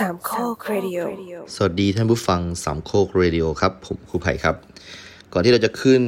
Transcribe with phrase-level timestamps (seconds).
[0.00, 0.98] สามโคกเรดิโอ
[1.54, 4.56] สวัสดีท่านผู้ฟังสามโคกเรดิโอครับ ผมครูไผ่ครับ
[5.32, 6.02] ก่อนที่เราจะขึ้น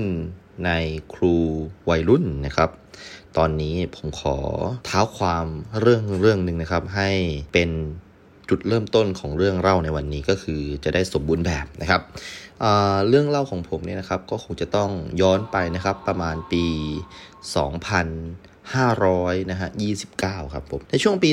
[0.64, 0.71] ใน
[1.14, 1.34] ครู
[1.90, 2.70] วัยรุ่นนะครับ
[3.36, 4.36] ตอนนี้ผมขอ
[4.86, 5.46] เท้าความ
[5.81, 7.10] เรื่องเรื่องหนึ่งนะครับ ให้
[7.53, 7.71] เป็น
[8.49, 12.00] จุดเริ่มต้นของเรื่องเล่าในวันนี้ก็คือจะได้สมบูรณ์แบบนะครับ
[12.63, 14.90] อ่าเรื่องเล่าของผมเนี่ยนะครับก็คงจะต้อง
[15.21, 16.64] ย้อนไปนะครับประมาณปี
[18.80, 19.68] 2500นะฮะ
[20.12, 21.30] 29 ครับผม ในช่วงปี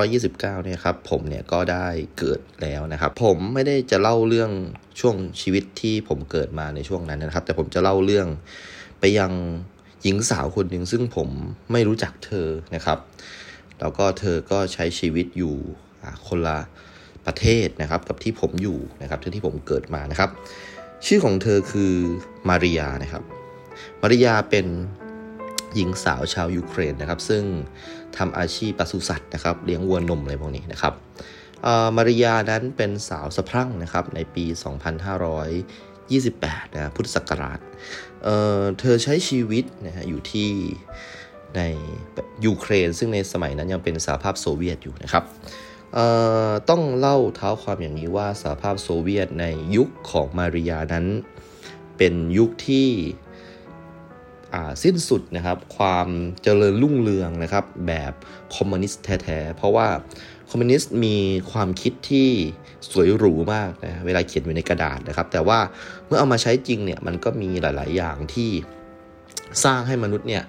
[0.00, 1.86] 2529 เนี่ยครับผมเนี่ยก็ได้
[2.18, 4.50] เกิดแล้วนะครับ ผมไม่ได้จะเล่าเรื่อง
[5.00, 8.26] ช่วงชีวิตที่ผมเกิดมาในช่วงนั้นนะครับ แต่ผมจะเล่าเรื่อง
[9.00, 9.32] ไปยัง
[10.02, 11.28] หญิงสาวคนหนึ่งซึ่งผม
[11.72, 12.98] ไม่รู้จักเธอนะครับ
[13.80, 15.56] แล้วก็เธอก็ใช้ชีวิตอยู่
[16.28, 16.58] คนละ
[17.26, 20.30] ประเทศนะครับกับที่ผมอยู่นะครับที่ที่ผมเกิดมานะครับ
[21.06, 21.92] ชื่อของเธอคือ
[22.48, 23.22] มาริยานะครับ
[24.02, 24.66] มาริยาเป็น
[25.74, 27.42] หญิงสาวชาวยูเครนนะครับ ซึ่ง
[28.16, 30.94] ทำอาชีพปศุสัตว์นะครับ เลี้ยงวัวนมอะไรพวกนี้นะครับ
[31.96, 34.44] มาริยานั้นเป็นสาวสะพรั่งนะครับในปี
[35.70, 37.58] 2528 นะพุทธศักราช
[38.24, 40.50] เเธอใช้ชีวิตนะฮะอยู่ที่
[41.56, 41.62] ใน
[42.44, 45.24] ยูเครน ซึ่งในสมัยนั้นยังเป็นสหภาพโซเวียตอยู่นะครับ
[46.70, 51.06] ต้องเล่าเท้าความอย่างนี้ว่าสหภาพโซเวียตในยุคของมาริยานั้น
[51.98, 52.88] เป็นยุคที่
[54.84, 56.08] สิ้นสุดนะครับความ
[56.42, 58.12] เจริญรุ่งเรืองนะครับแบบ
[58.54, 59.88] คอมมิวนิสต์แท้ๆ เพราะว่า
[60.50, 61.16] คอมมิวนิสต์มี
[61.52, 62.28] ความคิดที่
[62.90, 65.58] สวยหรูมากนะเวลาเขียนอยู่ในกระดาษนะครับ แต่ว่า
[66.06, 68.50] เมื่อเอามาใช้จริงเนี่ยมันก็มีหลาย ๆ อย่างที่
[69.64, 70.42] สร้างให้มนุษย์เนี่ย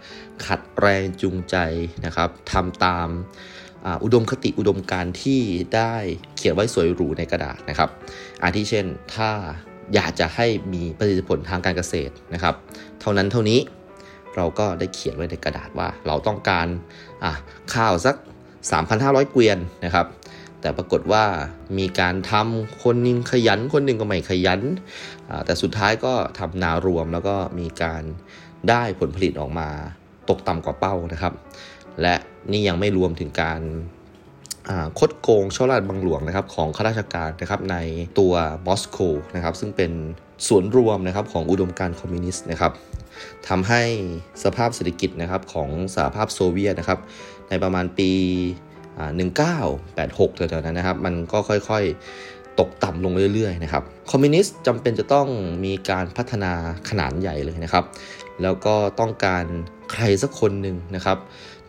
[0.45, 1.55] ขัดแรงจูงใจ
[2.05, 3.09] นะครับทำตาม
[4.03, 5.41] อุดมคติอุดมการณ์ที่
[5.75, 5.93] ได้
[6.35, 7.89] เขียนไว้สวยหรูในกระดาษนะครับ
[8.43, 9.29] อาทิเช่นถ้า
[9.93, 12.55] อยากจะให้มีประสิทธิผลทางการเกษตรนะครับ
[13.01, 13.59] เท่านั้นเท่านี้
[14.35, 16.67] เราก็ได้เขียนไว้ในกระดาษว่าเราต้องการ
[17.73, 18.15] ข้าวสัก
[18.73, 20.07] 3,500 เกวียนนะครับ
[20.61, 21.25] แต่ปรากฏว่า
[21.77, 24.61] มีการทำคนหนึงขยันคนหนึ่งก็ไม่ขยัน
[25.45, 28.03] แต่สุดท้ายก็ทำนารวมแล้วก็มีการ
[28.69, 29.69] ได้ผลผลิตออกมา
[30.29, 31.33] ตกต่ำกว่าเป้านะครับ
[32.01, 32.15] และ
[32.51, 33.61] นี่ยังไม่รวมถึงการ
[34.99, 37.77] คดโกงช่อราชบังหลวงนะครับของข้าราชการนะครับใน
[38.19, 38.33] ตัว
[38.67, 38.97] มอสโก
[39.35, 39.91] นะครับซึ่งเป็น
[40.47, 42.71] ส่วนรวมนะครับของอุดมการณ์คอมมิวนิสต์นะครับ
[43.47, 43.81] ทำให้
[44.43, 46.99] สภาพเศรษฐกิจนะครับของสหภาพโซเวียตนะครับ
[47.49, 48.11] ในประมาณปี
[48.97, 49.11] อ่า
[49.75, 55.27] 1986แถวๆนั้นนะครับ มันก็ค่อยๆตกต่ำลงเรื่อยๆนะครับคอมมิวนิสต์จำเป็นจะต้อง
[55.65, 56.53] มีการพัฒนา
[56.89, 57.85] ขนาดใหญ่เลยนะครับ
[58.41, 59.45] แล้วก็ต้องการ
[59.91, 61.17] ใครสักคนหนึ่งนะครับ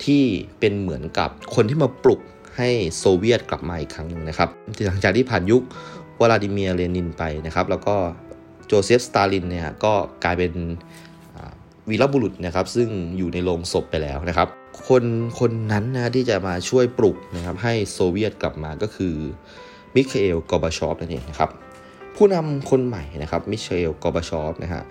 [0.04, 0.22] ที่
[0.60, 2.20] เป็นเหมือนกับคนที่มาปลุก
[2.56, 2.68] ให้
[2.98, 4.48] โซเวียตกลับมาอีกครั้งหนึ่งนะครับ
[4.86, 5.62] หลังจากที่ผ่านยุค
[6.20, 7.94] วลาดิเมียร์เลนินไปนะครับ แล้วก็
[8.66, 9.92] โจเซฟสตาลินเนี่ยก็
[10.24, 10.52] กลายเป็น
[11.90, 14.48] วีรบุรุษนะครับซึ่งอยู่ในโรงศพไปแล้วนะครับ
[14.88, 15.04] คน
[15.40, 19.14] คนนั้นนะที่จะมาช่วยปลุกนะครับให้โซเวียตกลับมาก็คือ
[19.94, 21.50] มิคาเอลกอร์บาชอฟนั่นเองนะครับ
[22.16, 24.82] ผู้นำคนใหม่นะครับมิเชลกอบาชอฟนะฮะ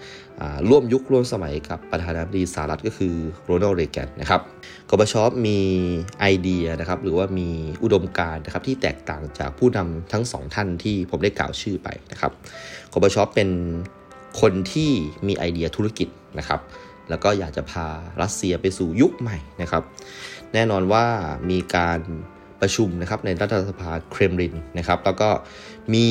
[0.70, 3.14] ร่วมยุคร่วมสมัยกับประธานาธิบดีสหรัฐก็คือ
[3.46, 4.42] โรนัลด์เรแกนนะครับ
[4.90, 5.60] กอบาชอฟมี
[6.20, 7.50] ไอเดียนะครับหรือว่ามี
[7.84, 12.32] อุดมการณ์นะครับที่แตกต่างจากผู้นำทั้งสองท่านที่ผมได้กล่าวชื่อไปนะครับ
[12.94, 13.50] กอบาชอฟเป็น
[14.42, 14.92] คนที่
[15.28, 16.08] มีไอเดียธุรกิจ
[16.40, 16.60] นะครับ
[17.10, 17.88] แล้วก็อยากจะพา
[18.22, 19.84] รัสเซียไปสู่ยุคใหม่นะครับ
[20.54, 21.06] แน่นอนว่า
[21.50, 22.00] มีการ
[22.62, 25.30] ประชุมนะครับในรัฐสภาเครมลินนะครับ แล้วก็
[25.94, 26.06] มี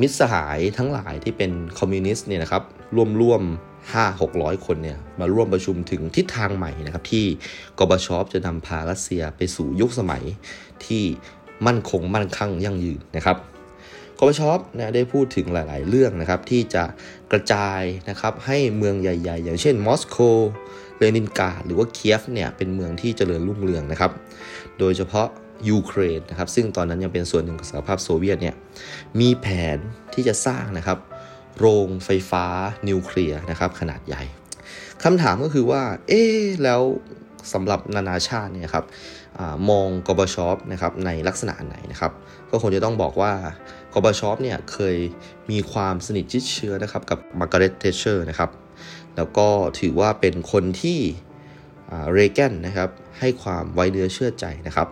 [0.00, 2.62] มิตรสหายทั้งหลายที่เป็นคอมมิวนิสต์เนี่ยนะครับ
[2.96, 3.42] ร่วมร่วม
[3.84, 7.24] 5 600 คนเนี่ยมาร่วมประชุมถึงทิศทางใหม่นะครับที่
[7.78, 10.24] กบชอปจะนำพารัสเซียไปสู่ยุคสมัย
[10.84, 11.02] ที่
[11.66, 13.36] มั่นคงมั่นคงยั่งยืนนะครับ
[14.24, 16.84] กบชอปนะได้พูดถึงหลาย ๆ เรื่องนะครับที่จะ
[17.32, 20.16] กระจายนะครับให้เมืองใหญ่ ๆ อย่างเช่นมอสโก
[20.98, 24.12] เลนินกราดหรือว่าเคียฟเนี่ยเป็นเมืองที่เจริญรุ่งเรืองนะครับ
[24.78, 25.28] โดยเฉพาะ
[25.68, 28.54] ยูเครนนะครับซึ่งตอนนั้นยังเป็นส่วนหนึ่งของสหภาพโซเวียตเนี่ย
[29.20, 29.46] มีแผ
[29.76, 29.78] น
[30.14, 30.98] ที่จะสร้างนะครับ
[31.58, 32.46] โรงไฟฟ้า
[32.88, 34.22] นิวเคลียร์นะครับขนาดใหญ่
[35.04, 36.22] คำถามก็คือว่า เอ๊
[36.64, 36.80] แล้ว
[37.52, 42.12] สำหรับนานาชาติเนี่ยครับมองกอร์บาชอฟนะครับในลักษณะไหนนะครับ
[42.50, 43.32] ก็คงจะต้องบอกว่า
[43.94, 44.96] กอร์บาชอฟเนี่ยเคย
[45.50, 48.50] มีความสนิทชิดเชื้อนะครับกับมาร์กาเร็ตเทเชอร์นะครับ
[49.16, 49.48] แล้วก็
[49.80, 50.98] ถือว่าเป็นคนที่
[52.12, 54.88] เรแกนนะครับให้ความไว้เนื้อเชื่อใจนะครับ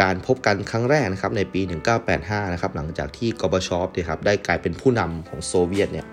[0.00, 1.60] การพบกันครั้งแรกนะครับในปี
[2.06, 6.06] 1985 นะครับหลังจากที่กอบาชอปเนี่ยครับได้กลายเป็นผู้นำของโซเวียตเนี่ย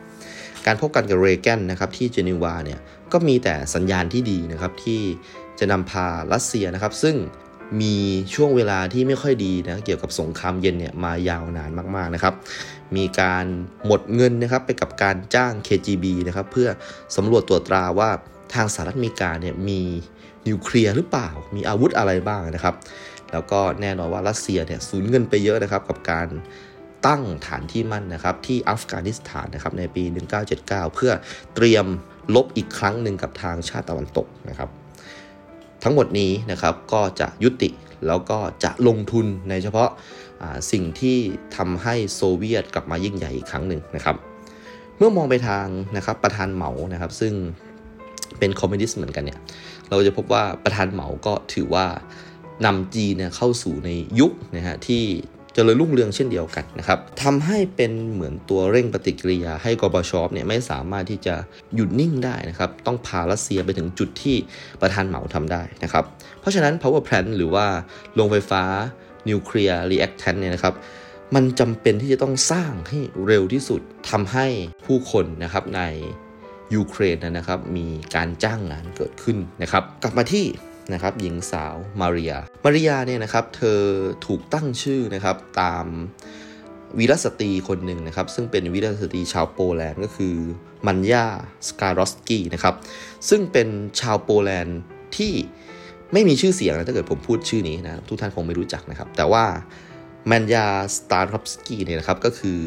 [0.66, 2.80] การพบกันกับเรแกนนะครับที่เจนีวาเนี่ย
[3.12, 5.02] ก็มีแต่สัญญาณที่ดีนะครับที่
[5.60, 7.16] จะนำพารัสเซียนะครับ ซึ่ง
[7.82, 7.96] มี
[8.34, 12.34] ช่วงเวลาที่ไม่ค่อยดีนะเกี่ยวกับสงครามเย็นเนี่ยมายาวนานมากๆนะครับ
[12.96, 13.46] มีการ
[13.86, 16.70] หมดเงินนะครับไปกับการจ้าง KGB นะครับเพื่อ
[17.16, 18.10] สำรวจตรวจตราว่า
[18.54, 19.82] ทางสหรัฐอเมริกาเนี่ยมี
[20.48, 22.76] นิวเคลียร์หรือเปล่า มีอาวุธอะไรบ้างนะครับ
[23.32, 26.28] แล้วก็แน่นอนว่ารัสเซียเนี่ยสูญเงินไปเยอะนะครับกับการ
[27.08, 30.04] ตั้งฐานที่มั่นนะครับที่อัฟกานิสถานนะครับในปี
[30.50, 31.12] 1979 เพื่อ
[31.56, 31.86] เตรียม
[32.36, 34.70] ลบอีกครั้งหนึ่งกับทางชาติตะวันตกนะครับ
[35.88, 37.70] ทั้งหมดนี้นะครับก็จะยุติ
[38.08, 39.90] แล้วก็จะลงทุนในเฉพาะ
[40.72, 41.18] สิ่งที่
[41.56, 44.16] ทำให้โซเวียตกลับมายิ่งใหญ่อีกครั้งหนึ่งนะครับ
[44.98, 45.66] เมื่อมองไปทาง
[45.98, 47.34] นะครับประธานเหมานะครับ ซึ่ง
[48.40, 49.40] เป็นคอมมิวนิสต์เหมือนกันเนี่ย
[49.90, 51.86] เราจะพบว่าประธานเหมาก็ถือว่า
[52.66, 53.90] นำจีนเนี่ยเข้าสู่ใน
[54.20, 55.04] ยุคนะฮะที่
[55.58, 61.36] จริญรุ่งเรืองเช่นเดียวกันนะครับทำให้เป็นเหมือนตัวเร่งปฏิกิริยาให้กบชอปเนี่ยไม่สามารถที่จะ
[61.76, 64.36] หยุดนิ่งได้นะครับ ต้องพารัสเซียไปถึงจุดที่
[64.82, 66.06] ประธานเหมาทำได้นะครับ
[66.40, 67.66] เพราะฉะนั้น power plant หรือว่า
[68.16, 68.64] โรงไฟฟ้า
[69.30, 70.74] นิวเคลียร์ reactor เนี่ยนะครับ
[71.36, 74.48] มันจำเป็นที่จะต้องสร้างให้เร็วที่สุดทำให้
[74.86, 75.82] ผู้คนนะครับใน
[76.76, 80.46] ยูเครนนะครับมีการจ้างงานเกิดขึ้นนะครับ กลับมาที่
[80.94, 83.82] นะครับหญิงสาวมาริยามาริยาเนี่ยนะครับเธอ
[84.26, 85.86] ถูกตั้งชื่อนะครับตาม
[86.98, 90.36] วีรสตรีคนหนึ่งนะครับซึ่งเป็นวีรสตรีชาวโปแลนด์ก็คือ
[90.88, 91.28] มันยา
[91.66, 92.76] สโกลดอฟสกี้นะครับ
[93.30, 93.68] ซึ่งเป็น
[94.00, 94.80] ชาวโปแลนด์
[95.18, 95.34] ที่
[96.14, 99.46] ไม่มีชื่อเสียงนะถ้าเกิดผมพูดชื่อนี้นะทุกท่านคงไม่รู้จักนะครับ แต่ว่า
[100.32, 100.68] มันยา
[100.98, 102.60] สโกลดอฟสกี้เนี่ยนะครับก็คือ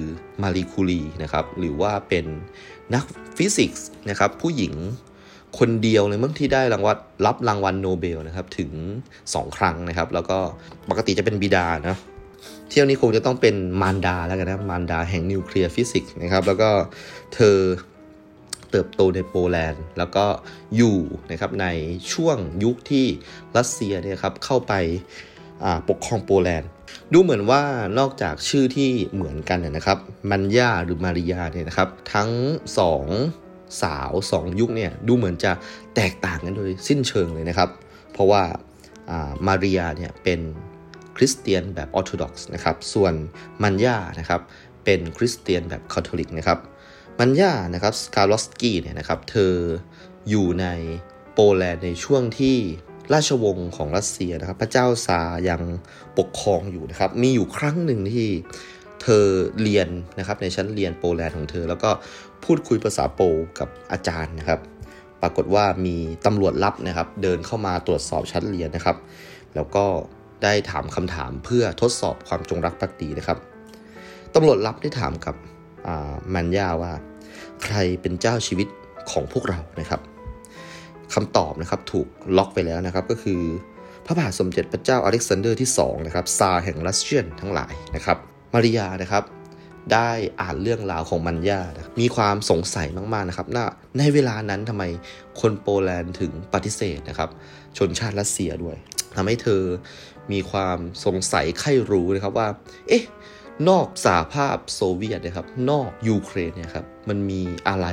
[0.43, 2.27] มารีคูรีนะครับหรือว่าเป็น
[2.95, 3.05] นัก
[3.37, 4.75] ฟิสิกส์นะครับผู้หญิง
[5.59, 6.97] คนเดียวเลยเมื่อที่ได้รางวัล
[7.27, 8.71] รับรางวัลโนเบลนะครับถึง
[9.15, 10.39] 2 ครั้งนะครับ แล้วก็
[10.91, 11.97] ปกติจะเป็นบิดานะ
[12.69, 16.71] เที่ยวนี้คงจะต้องเป็นมารดาแล้วกันนะมารดาแห่งนิวเคลียร์ฟิสิกส์นะครับ แล้วก็
[17.35, 17.57] เธอ
[18.71, 20.27] เติบโตในโปแลนด์ แล้วก็
[20.77, 20.99] อยู่
[21.31, 21.67] นะครับใน
[22.13, 23.07] ช่วงยุคที่
[23.57, 24.75] รัสเซียเนี่ยครับเข้าไป
[25.89, 26.69] ปกครองโปแลนด์
[27.13, 27.63] ดูเหมือนว่า
[27.99, 29.99] นอกจากชื่อที่เหมือนกันนะครับ
[30.31, 32.31] มันยาหรือมาริยาเนี่ยนะครับ ทั้ง
[32.79, 33.05] สอง
[33.83, 35.53] สาวสองยุคเนี่ยดูเหมือนจะ
[35.97, 37.71] แตกต่างกันโดยสิ้นเชิงเลยนะครับ
[38.13, 38.43] เพราะว่า
[39.47, 40.41] มาริยาเนี่ยเป็น
[41.17, 43.15] คริสเตียนแบบออร์โธดอกซ์นะครับ ส่วน
[43.63, 44.41] มันยานะครับ
[44.85, 46.59] เป็นคริสเตียนแบบคาทอลิกนะครับ
[47.21, 49.55] มันยานะครับสโกลดอฟสกี้เนี่ยนะครับเธอ
[50.29, 50.67] อยู่ใน
[51.35, 52.57] โปแลนด์ในช่วงที่
[53.13, 55.63] ราชวงศ์ของรัสเซียนะครับ พระเจ้าซาร์ยัง
[56.19, 58.29] ปกครองอยู่นะครับ มีอยู่ครั้งหนึ่งที่
[59.03, 59.25] เธอ
[59.63, 59.89] เรียน
[60.19, 61.91] นะครับในชั้นเรียนโปแลนด์ของเธอ แล้วก็
[62.45, 63.21] พูดคุยภาษาโปล
[63.59, 64.61] กับอาจารย์นะครับ
[65.23, 65.97] ปรากฏว่ามี
[66.27, 68.97] ตำรวจลับนะครับ เดินเข้ามาตรวจสอบชั้นเรียนนะครับ
[69.55, 69.85] แล้วก็
[70.43, 73.39] ได้ถามคำถามเพื่อทดสอบความจงรักภักดีนะครับ
[74.35, 75.35] ตำรวจลับได้ถามกับ
[76.35, 76.93] มันย่าว่า
[77.65, 78.69] ใครเป็นเจ้าชีวิต
[79.11, 80.01] ของพวกเรานะครับ
[81.15, 82.07] คำตอบนะครับถูก
[82.37, 83.41] ล็อกไปแล้วนะครับก็คือ
[84.07, 88.19] พระบาทสมเด็จพระเจ้าอเล็กซานเดอร์ที่2นะครับซาแห่งรัสเซียนทั้งหลายนะครับ
[88.53, 89.25] มาริยานะครับ
[89.93, 90.11] ได้
[90.41, 93.67] อ่านเรื่องราวของมันยานะมีความสงสัยมากๆนะครับน่า
[93.99, 94.85] ในเวลานั้นทำไม
[95.41, 97.31] คนโปแลนด์ถึงปฏิเสธนะครับ
[97.79, 98.77] ชนชาติรัสเซียด้วย
[99.17, 99.63] ทำให้เธอ
[100.33, 102.49] มีความสงสัยใคร่รู้นะครับว่า
[102.89, 103.05] เอ๊ะ
[103.69, 107.87] นอกสหภาพโซเวียตนะครับ นอกยูเครนเนี่ยครับ มันมีอะไร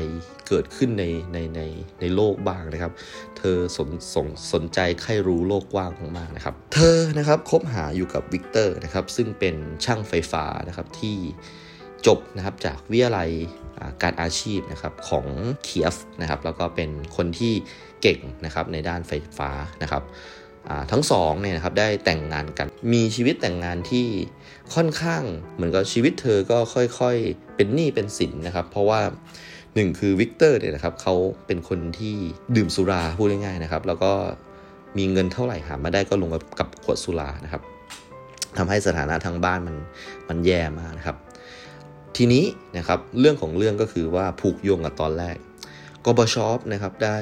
[0.48, 1.62] เกิดขึ้นในในใน
[2.02, 2.94] ในโลกบ้างนะครับ
[3.38, 9.56] เธอสนสนสนใจใคร่รู้โลกกว้างมากๆนะครับ เธอนะครับคบหาอยู่กับวิกเตอร์นะครับ ซึ่งเป็น
[9.86, 11.18] ช่างไฟฟ้านะครับที่
[12.08, 13.30] จบนะครับจากวิทยาลัย
[14.04, 15.26] การอาชีพนะครับของ
[15.64, 17.54] เคียฟนะครับแล้วก็เป็นคนที่
[18.02, 19.50] เก่งนะครับในด้านไฟฟ้า
[19.84, 20.04] นะครับ
[20.92, 24.08] ทั้งสองเนี่ยนะครับได้แต่งงานกัน มีชีวิตแต่งงานที่
[24.76, 25.24] ค่อนข้าง
[25.56, 26.58] เหมือนกับชีวิตเธอก็
[27.00, 29.02] ค่อยๆ เป็นหนี้เป็นสินนะครับ เพราะว่า
[29.76, 31.16] หนึ่งคือวิกเตอร์เนี่ยนะครับเขา
[31.48, 32.16] เป็นคนที่
[32.56, 34.12] ดื่มสุราพูดง่ายๆนะครับ แล้วก็
[34.98, 37.62] มีเงินเท่าไหร่หามาได้ก็ลงกับขวดสุรานะครับ
[38.58, 39.76] ทำให้สถานะทางบ้านมัน
[40.30, 41.18] มันแย่มากนะครับ
[42.18, 42.46] ทีนี้
[42.78, 45.38] นะครับเรื่องของเรื่องก็คือว่าผูกโยงกับตอนแรก
[46.06, 47.18] กบชอปนะครับได้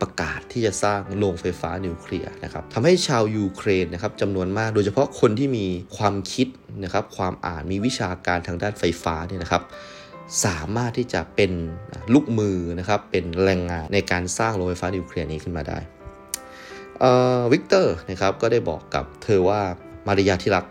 [0.00, 6.48] ประกาศที่จะสร้างโรงไฟฟ้านิวเคลียร์นะครับทำให้ชาวยูเครนนะครับจำนวนมากโดยเฉพาะคนที่มีความคิด
[6.84, 9.62] นะครับความอ่านมีวิชาการทางด้านไฟฟ้าเนี่ยนะครับ
[10.44, 11.52] สามารถที่จะเป็น
[12.14, 15.78] ลูกมือนะครับเป็นแรงงานในการสร้างโรงไฟฟ้านิวเคลียร์นี้ขึ้นมาได้
[17.52, 19.60] วิกเตอร์นะครับก็ได้บอกกับเธอว่า
[20.06, 20.64] มาริยาที่รัก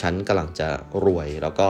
[0.00, 0.68] ฉันกำลังจะ
[1.04, 1.68] รวยแล้วก็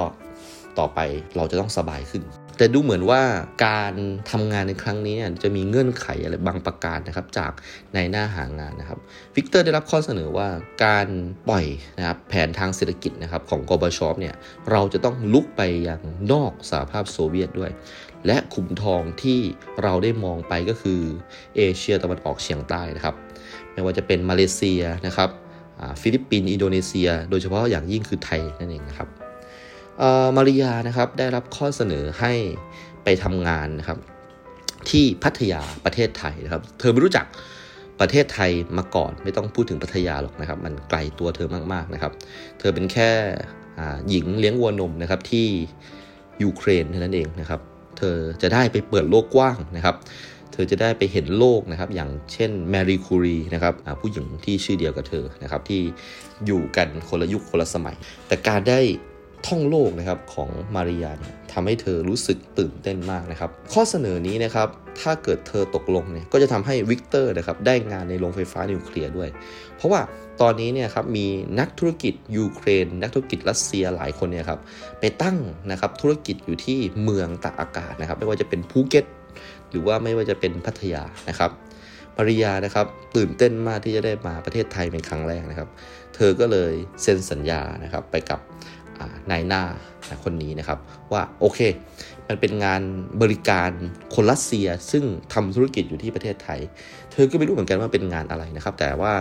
[0.78, 1.00] ต่อไป
[1.36, 2.24] เราจะต้องสบายขึ้น
[2.58, 3.22] แต่ดูเหมือนว่า
[3.66, 3.94] การ
[4.30, 8.98] ทำงานในครั้งนี้เนี่ยจะมีเงื่อนไขอะไรบางประการนะครับจากนายหน้าหางานนะครับ
[9.36, 10.48] วิกเตอร์ได้รับข้อเสนอว่า
[10.84, 11.08] การ
[11.48, 11.66] ปล่อย
[11.98, 14.34] นะครับแผนทางเศรษฐกิจนะครับของกอร์บาชอฟเนี่ย
[14.70, 16.00] เราจะต้องรุกไปยัง
[16.32, 17.70] นอกสหภาพโซเวียตด้วย
[18.26, 19.40] และขุมทองที่
[19.82, 21.00] เราได้มองไปก็คือ
[21.56, 23.14] เอเชียตะวันออกเฉียงใต้นะครับ
[23.72, 25.30] ไม่ว่าจะเป็นมาเลเซียนะครับ
[26.02, 29.08] ฟิลิปปินส์อินโดนีเซีย โดยเฉพาะอย่างยิ่งคือไทยนั่นเองนะครับ
[30.36, 32.32] มาริยานะครับได้รับข้อเสนอให้
[33.04, 33.98] ไปทำงานนะครับ
[34.90, 37.26] ที่พัทยาประเทศไทยนะครับ เธอไม่รู้จัก
[38.00, 42.12] ประเทศไทยมาก่อน ไม่ต้องพูดถึงพัทยาหรอกนะครับ มันไกลตัวเธอมากๆนะครับ
[42.58, 43.10] เธอเป็นแค่
[44.08, 45.46] หญิงเลี้ยงวัวนมนะครับที่
[46.42, 47.60] ยูเครนเท่านั้นเองนะครับ
[47.98, 49.96] เธอจะได้ไปเปิดโลกกว้างนะครับ
[50.52, 55.82] เธอจะได้ไปเห็นโลกนะครับ อย่างเช่นแมรี่คูรีนะครับผู้หญิงที่ชื่อเดียวกับเธอนะครับที่
[56.46, 58.80] อยู่กันคนละยุคคนละสมัย แต่การได้
[59.46, 64.68] ท่องโลกนะครับของมาริยาเนี่ยทำให้เธอรู้สึกตื่นเต้นมากนะครับ ข้อเสนอนี้นะครับ
[65.00, 69.28] ถ้าเกิดเธอตกลงเนี่ยก็จะทำให้วิกเตอร์นะครับได้งานในโรงไฟฟ้านิวเคลียร์ด้วย
[69.76, 70.00] เพราะว่า
[70.40, 71.26] ตอนนี้เนี่ยครับมี
[71.60, 74.60] นักธุรกิจยูเครน นักธุรกิจรัสเซียหลายคนเนี่ยครับ
[75.00, 75.36] ไปตั้ง
[75.70, 79.04] นะครับธุรกิจอยู่ที่เมืองตากอากาศนะครับไม่ว่าจะเป็นภูเก็ต
[79.70, 81.50] หรือว่าไม่ว่าจะเป็นพัทยานะครับ
[82.16, 85.68] มาริยานะครับตื่นเต้นมากที่จะได้มาประเทศไทยเป็นครั้งแรกนะครับ
[86.14, 88.40] เธอก็เลยเซ็นสัญญานะครับไปกับ
[89.30, 89.62] นายหน้า
[90.24, 90.78] คนนี้นะครับ
[91.12, 91.60] ว่าโอเค
[92.28, 92.82] มันเป็นงาน
[93.22, 93.70] บริการ
[94.14, 96.60] คนรัสเซียซึ่งทำธุรกิจอยู่ที่ประเทศไทย
[97.12, 99.12] เธอก็ไม่รู้เหมือนกันว่าเป็นงานอะไรนะครับ แต่ว่า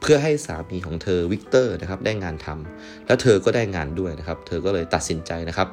[0.00, 5.68] เพื่อให้สามีของเธอวิกเตอร์นะครับได้งานทำแล้วเธอก็ได้งานด้วยนะครับ เธอก็เลยตัดสินใจนะครับ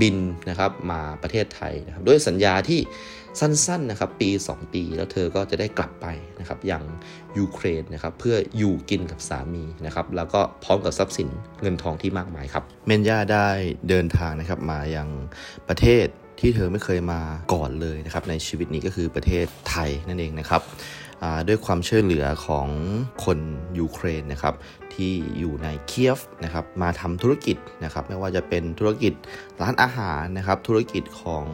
[0.00, 0.16] บิน
[0.48, 2.80] นะครับมาประเทศไทยนะครับด้วยสัญญาที่
[3.40, 6.06] สั้นๆนะครับปี 2 ปี แล้วเธอก็จะได้กลับไป
[6.40, 6.84] นะครับยัง
[7.38, 11.28] ยูเครนนะครับเพื่ออยู่กินกับสามีนะครับแล้วก็พร้อมกับทรัพย์สิน
[11.62, 13.48] เงินทองที่มากมายครับมันยาได้
[13.88, 15.08] เดินทางนะครับมายัง
[15.68, 16.06] ประเทศ
[16.40, 17.20] ที่เธอไม่เคยมา
[17.54, 20.62] ก่อนเลยนะครับในชีวิตนี้ก็คือประเทศไทยนั่นเองนะครับ
[21.48, 22.68] ด้วยความช่วยเหลือของ
[23.24, 23.38] คน
[23.78, 24.54] ยูเครนนะครับ
[24.94, 29.12] ที่อยู่ในเคียฟนะครับมาทำธุรกิจนะครับไม่ว่าจะเป็นธุรกิจ
[29.62, 31.46] ร้านอาหารนะครับธุรกิจของ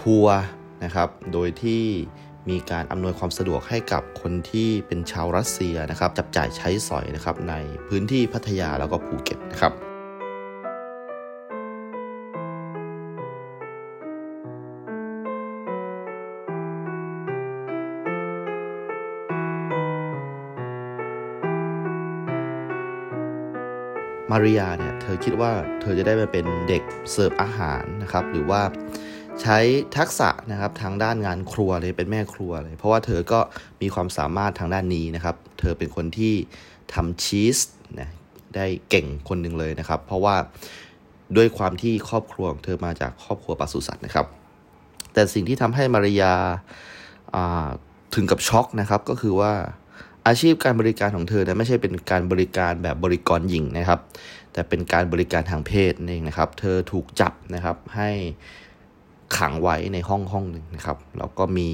[0.00, 0.38] ทัวร์
[0.84, 1.84] นะครับ โดยที่
[2.50, 7.54] มีการอำนวยความสะดวกให้กับคนที่เป็นชาวรัสเซียนะครับ จับจ่ายใช้สอยนะครับใน
[7.88, 9.74] พื้นที่พัทยาแล้วก็ภูเก็ตนะครับ
[24.34, 28.62] มาริยาเนี่ยเธอคิดว่าเธอจะได้มาเป็นเด็กเสิร์ฟอาหารนะครับ หรือว่า
[29.40, 29.58] ใช้
[29.96, 33.40] ทักษะนะครับทางด้านงานครัวเลยเป็นแม่ครัวเลย เพราะว่าเธอก็
[33.82, 36.34] มีความสามารถทางด้านนี้นะครับ เธอเป็นคนที่
[36.94, 37.58] ทำชีส
[38.00, 38.08] นะ
[38.56, 40.36] ได้เก่งคนหนึ่งเลยนะครับ เพราะว่า
[41.36, 44.26] ด้วยความที่ครอบครัวของเธอมาจากครอบครัวปศุสัตว์นะครับ
[45.12, 46.32] แต่สิ่งที่ทำให้มารยา
[48.14, 49.52] ถึงกับช็อกนะครับก็คือว่า
[50.26, 54.00] อาชีพการบริการของเธอเนี่ยไม่ใช่เป็นการบริการแบบบริกรหญิงนะครับ
[54.52, 58.10] แต่เป็นการบริการทางเพศเองนะครับ เธอถูกจับนะครับให้
[59.38, 61.70] ขังไว้ในห้องห้องหนึ่งนะครับ แล้วก็มี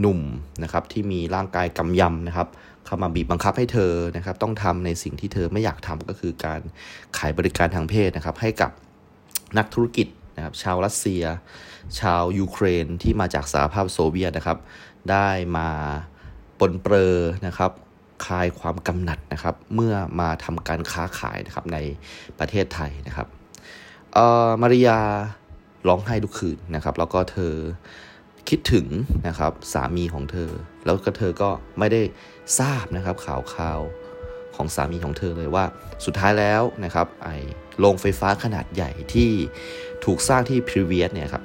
[0.00, 0.20] หนุ่ม
[0.62, 2.48] นะครับที่มีร่างกายกำยำนะครับ
[2.86, 6.60] เข้ามาบีบบังคับให้เธอนะครับต้องทำในสิ่งที่เธอไม่อยากทำก็คือการ
[7.18, 8.70] ขายบริการทางเพศนะครับ ให้กับ
[9.58, 11.22] นักธุรกิจนะครับชาวรัสเซีย
[12.00, 14.58] ชาวยูเครนที่มาจากสหภาพโซเวียตนะครับ
[15.10, 15.68] ได้มา
[16.58, 17.72] ปนเปื้อนะครับ
[18.24, 21.78] คลายความกำหนัดนะครับ เมื่อมาทำการค้าขายนะครับใน
[22.38, 23.28] ประเทศไทยนะครับ
[24.62, 24.98] มาริยา
[25.88, 27.54] ร้องไห้ทุกคืนนะครับแล้วก็เธอ
[28.48, 28.86] คิดถึง
[29.28, 30.50] นะครับสามีของเธอ
[30.84, 32.02] แล้วก็เธอก็ไม่ได้
[32.58, 33.80] ทราบนะครับข่าวข่าว
[34.56, 35.64] ของสามีของเธอเลยว่า
[36.04, 37.28] สุดท้ายแล้วนะครับไอ
[37.78, 39.30] โรงไฟฟ้าขนาดใหญ่ที่
[40.04, 41.44] ถูกสร้างที่พรีเวียสเนี่ยครับ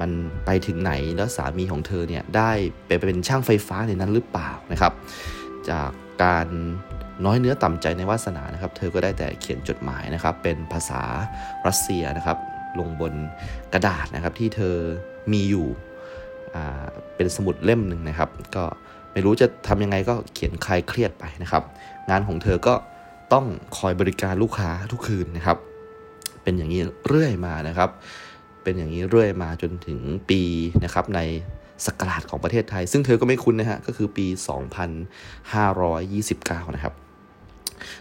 [0.00, 0.10] มัน
[0.46, 2.50] ไปถึงไหนแล้วสามีของเธอเนี่ยได้
[2.86, 4.92] ไปเป็นช่างไฟฟ้าในนั้นหรือเปล่านะครับ
[5.70, 5.90] จาก
[6.22, 6.46] การ
[7.24, 11.02] น้อยเนื้อต่ำใจในวาสนานะครับ เธอก็ได้แต่เขียนจดหมายนะครับ เป็นภาษา
[11.66, 12.38] รัสเซียนะครับ
[12.78, 13.14] ลงบน
[13.72, 14.74] กระดาษนะครับที่เธอ
[15.32, 15.66] มีอยู่
[17.16, 18.64] เป็นสมุดเล่มหนึ่งนะครับ ก็
[19.12, 21.62] ไม่รู้จะทำยังไงก็เขียนคลายเครียดไปนะครับ
[22.10, 22.74] งานของเธอก็
[23.32, 23.46] ต้อง
[23.78, 25.58] คอยบริการลูกค้าทุกคืนนะครับ
[26.42, 27.90] เป็นอย่างนี้เรื่อยมานะครับ
[28.62, 29.98] เป็นอย่างนี้เรื่อยมาจนถึง
[30.30, 30.42] ปี
[30.84, 31.20] นะครับใน
[31.86, 34.26] สกราดของประเทศไทย ซึ่งเธอก็ไม่คุ้นนะฮะก็คือปี
[35.90, 36.94] 2529 นะครับ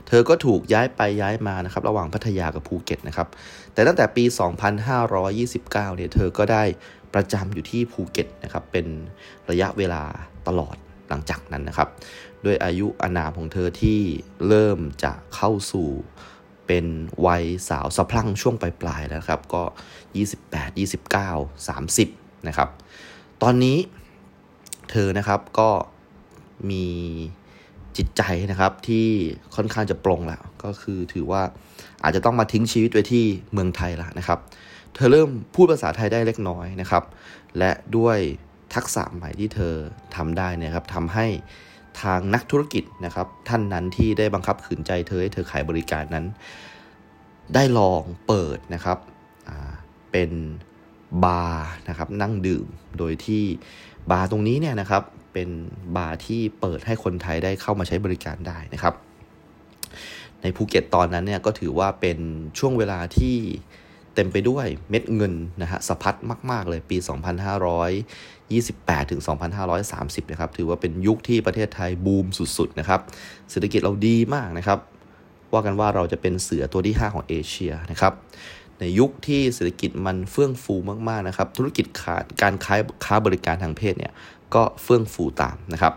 [0.08, 3.28] เธอก็ถูกย้ายไปย้ายมานะครับระหว่างพัทยากับภูเก็ตนะครับ
[3.74, 4.24] แต่ตั้งแต่ปี
[4.86, 6.64] 2529 เนี่ยเธอก็ได้
[7.14, 8.86] ประจำอยู่ที่ภูเก็ตนะครับเป็น
[9.50, 10.04] ระยะเวลา
[10.48, 10.76] ตลอด
[11.10, 11.90] หลังจากนั้นนะครับ
[12.46, 14.00] ด้วยอายุอานามของเธอที่
[14.48, 15.90] เริ่มจะเข้าสู่
[16.68, 16.86] เป็น
[17.28, 19.64] วัยสาวสะพรั่งช่วงปลายๆแล้วครับก็
[20.24, 20.78] 28
[21.28, 22.70] 29 30นะครับ
[23.42, 23.78] ตอนนี้
[24.92, 25.70] เธอนะครับก็
[26.70, 26.86] มี
[27.98, 29.08] จิตใจนะครับที่
[29.56, 31.42] ค่อนข้างจะปรงแล้ว ก็คือถือว่า
[32.04, 34.40] อาจจะต้องมาทิ้งชีวิตไว้ที่เมืองไทยแล้วนะครับ
[34.94, 37.04] เธอเริ่มพูดภาษาไทยได้เล็กน้อยนะครับ
[37.58, 38.18] และด้วย
[38.76, 39.74] ทักษะใหม่ที่เธอ
[40.16, 41.28] ทำได้นะครับทำให้
[42.02, 46.26] ทางนักธุรกิจนะครับท่านนั้นที่ได้บังคับขืนใจเธอให้เธอขายบริการนั้น
[47.54, 48.98] ได้ลองเปิดนะครับ
[50.12, 50.32] เป็น
[51.24, 52.66] บาร์นะครับนั่งดื่ม
[52.98, 53.44] โดยที่
[54.12, 55.04] บาร์ตรงนี้เนี่ยนะครับ
[55.38, 55.56] เป็น
[55.96, 58.94] บาร์ที่เปิดให้คนไทยได้เข้ามาใช้บริการได้นะครับ
[60.42, 62.18] ในภูเก็ตตอนนั้นเนี่ยก็ถือว่าเป็น
[62.60, 63.36] ช่วงเวลาที่
[64.16, 66.16] เต็มไปด้วยเม็ดเงินนะฮะสะพัด
[66.52, 66.98] มาก ๆ เลยปี
[68.24, 69.22] 2528 ถึง
[69.76, 72.26] 2530 นะครับ ถือว่าเป็นยุคที่ประเทศไทยบูม
[72.58, 73.02] สุด ๆ นะครับ
[73.50, 74.80] เศรษฐกิจเราดีมากนะครับ
[75.54, 78.14] ว่ากันว่าเราจะเป็นเสือตัวที่ 5 ของเอเชียนะครับ
[78.80, 80.76] ในยุคที่เศรษฐกิจมันเฟื่องฟู
[81.10, 82.76] มาก ๆ นะครับ ธุรกิจขาดการค้า
[83.06, 84.12] ค้าบริการทางเพศเนี่ย
[84.56, 85.94] ก็เฟื่องฟูตามนะครับ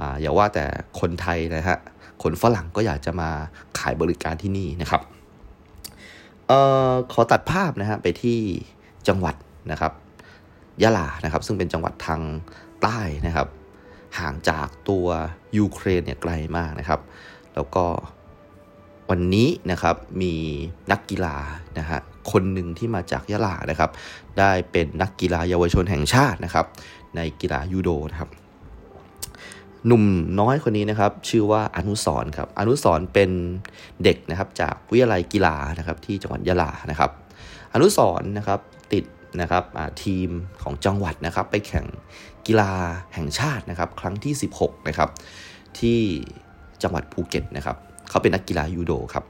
[0.00, 0.64] ออย่าว่าแต่
[1.00, 1.78] คนไทยนะฮะ
[2.22, 3.30] คนฝรั่งก็อยากจะมา
[3.78, 5.02] ขายบริการที่นี่นะครับ
[6.50, 6.52] อ
[6.90, 8.38] อขอตัดภาพนะฮะไปที่
[9.08, 9.34] จังหวัด
[9.70, 9.92] นะครับ
[10.82, 12.20] ยะลานะครับ ซึ่งเป็นจังหวัดทาง
[12.82, 13.48] ใต้นะครับ
[14.18, 15.06] ห่างจากตัว
[15.58, 17.00] ยูเครนเนี่ยไกลมากนะครับ
[17.54, 17.84] แล้วก็
[19.10, 20.34] วันนี้นะครับมี
[20.90, 21.36] นักกีฬา
[21.78, 22.00] นะฮะ
[22.32, 23.90] คนหนึ่งที่มาจากยะลานะครับ
[24.38, 26.66] ได้เป็นนักกีฬาเยาวชนแห่งชาตินะครับ
[27.16, 28.30] ในกีฬายูโดนะครับ
[29.86, 30.04] หนุ่ม
[30.40, 33.30] น้อยคนนี้นะครับ ชื่อว่าอนุสรครับอนุสรเป็น
[34.04, 37.10] เด็กนะครับ จากวิทยาลัยกีฬานะครับ ที่จังหวัดยะลานะครับ
[37.74, 38.60] อนุสรนะครับ
[38.92, 39.04] ติด
[39.40, 39.64] นะครับ
[40.04, 40.28] ทีม
[40.62, 41.86] ของจังหวัดนะครับ ไปแข่ง
[42.46, 42.70] กีฬา
[43.14, 45.10] แห่งชาตินะครับ ครั้งที่ 16 นะครับ
[45.78, 46.00] ที่
[46.82, 47.76] จังหวัดภูเก็ตนะครับ
[48.08, 49.24] เขาเป็นนักกีฬายูโดครับ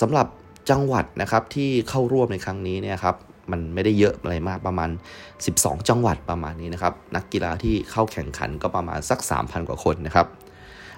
[0.00, 0.26] สำหรับ
[0.70, 3.16] จังหวัดนะครับที่เข้าร่วมในครั้งนี้เนี่ยครับ
[3.50, 4.90] มันไม่ได้เยอะอะไรมากประมาณ
[5.38, 10.26] 12 จังหวัดประมาณนี้นะครับ นักกีฬาที่เข้าแข่งขันก็ประมาณสัก 3,000 กว่าคนนะครับ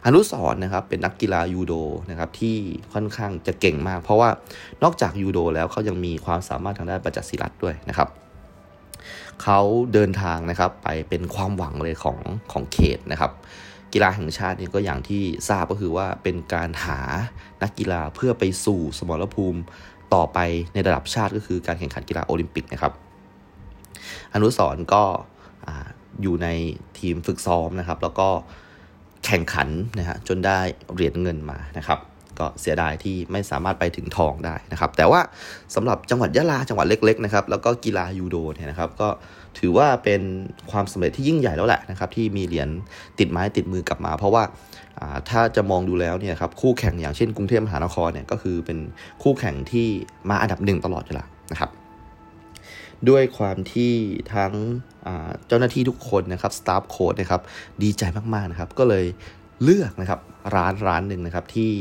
[0.06, 1.74] อนุสรนะครับเป็นนักกีฬายูโด
[2.10, 2.56] นะครับที่
[2.92, 4.30] ค่อนข้างจะเก่งมาก เพราะว่า
[4.82, 8.08] นอกจากยูโดแล้วเขายังมีความสามารถทางด้านประจักษ์ศิลัดด้วยนะครับ
[9.42, 9.60] เขา
[9.92, 12.18] เดินทางนะครับไปเป็นความหวังเลยของ
[12.52, 13.32] ของเขตนะครับ
[13.92, 17.00] กีฬาแห่งชาตินี่ก็อย่างที่ทราบก็คือว่าเป็นการหา
[17.62, 19.60] นักกีฬาเพื่อไปสู่สมรภูมิ
[20.14, 20.38] ต่อไป
[20.74, 22.92] ในระดับชาติก็คือการแข่งขันกีฬาโอลิมปิกนะครับ
[24.34, 25.02] อนุสรก็
[26.22, 26.48] อยู่ใน
[26.98, 28.28] ทีมฝึกซ้อมนะครับ แล้วก็
[29.26, 30.58] แข่งขันนะฮะจนได้
[30.94, 31.98] เหรียญเงินมานะครับ
[32.40, 35.20] ก็เสียดายที่ไม่สามารถไปถึงทองได้นะครับ แต่ว่า
[35.74, 39.08] สำหรับจังหวัดยะลาจังหวัดเล็กๆนะครับแล้วก็กีฬายูโดเนี่ยนะครับก็
[39.58, 40.22] ถือว่าเป็น
[40.70, 42.68] ความสำเร็จที่ยิ่งใหญ่แล้วแหละนะครับที่มีเหรียญ
[43.18, 44.42] ติดไม้ติดมือกลับมา เพราะว่า
[45.30, 48.78] ถ้าจะมองดูแล้วเนี่ยครับคู่แข่งอย่างเช่นกรุงเทพมหานครเนี่ยก็คือเป็น
[49.22, 49.86] คู่แข่งที่
[50.28, 51.70] มาอันดับหนึ่งตลอดเวลานะครับ
[53.08, 53.92] ด้วยความที่
[54.34, 54.52] ทั้ง
[55.46, 57.42] เจ้าหน้าที่ทุกคนนะครับสตาฟโค้ดนะครับ
[57.82, 58.02] ดีใจ
[58.34, 59.04] มากๆนะครับก็เลย
[59.62, 60.20] เลือกนะครับ
[60.54, 61.72] ร้านร้านหนึ่งนะครับที่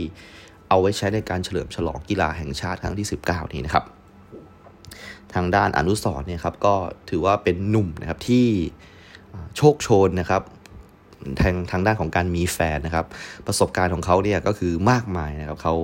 [0.69, 3.86] เอาไว้ใช้ในการเฉลิมฉลองกีฬาแห่งชาติครั้งที่ 19 นี้นะครับ
[5.34, 6.75] ทางด้านอนุสรเนี่ยครับก็
[7.10, 8.47] ถือว่าเป็นหนุ่มนะครับที่
[9.58, 10.43] โชคโชนนะครับ
[11.39, 13.06] ทางทางด้านของการมีแฟนนะครับ
[13.47, 15.75] ประสบการณ์ของเขาเนี่ยก็คือมากมายนะครับเขา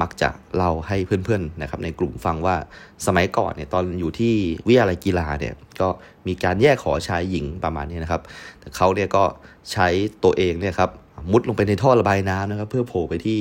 [0.00, 2.56] มักจะเล่าให้เพื่อนๆนะครับในกลุ่มฟังว่า
[3.06, 4.34] สมัยก่อนเนี่ยตอนอยู่ที่
[4.66, 5.88] วิทยาลัยกีฬาเนี่ยก็
[6.26, 8.22] มีการแยกขอชายหญิงประมาณนี้นะครับ
[8.60, 9.24] แต่เขาเนี่ยก็
[9.72, 9.88] ใช้
[10.24, 10.90] ตัวเองเนี่ยครับ
[11.32, 13.40] มุดลงไปในท่อระบายน้ำนะครับ เพื่อโผล่ไปที่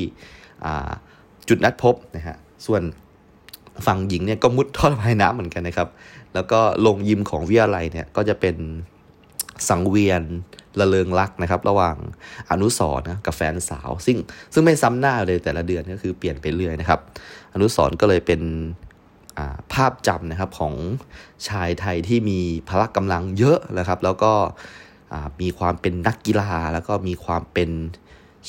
[1.47, 2.81] จุดนัดพบนะฮะส่วน
[3.85, 5.89] ฝั่งหญิงเนี่ยก็มุดท่อระบายน้ำเหมือนกันนะครับ
[6.33, 8.55] แล้วก็ลงยิมของวิทยาลัยเนี่ยก็จะเป็น
[9.69, 10.23] สังเวียน
[10.79, 11.97] ละเลงรักนะครับ ระหว่าง
[12.51, 14.17] อนุสรนะกับแฟนสาว ซึ่ง
[14.53, 16.99] ซึ่งไม่ซ้ำหน้าเลยแต่ละเดือนก็คือเปลี่ยนไปเรื่อยนะครับ
[17.53, 18.41] อนุสรก็เลยเป็น
[19.73, 20.73] ภาพจำนะครับของ
[21.47, 24.33] ชายไทยที่มีพละกำลังเยอะนะครับ แล้วก็
[25.41, 27.69] มีความเป็นนักกีฬา แล้วก็มีความเป็น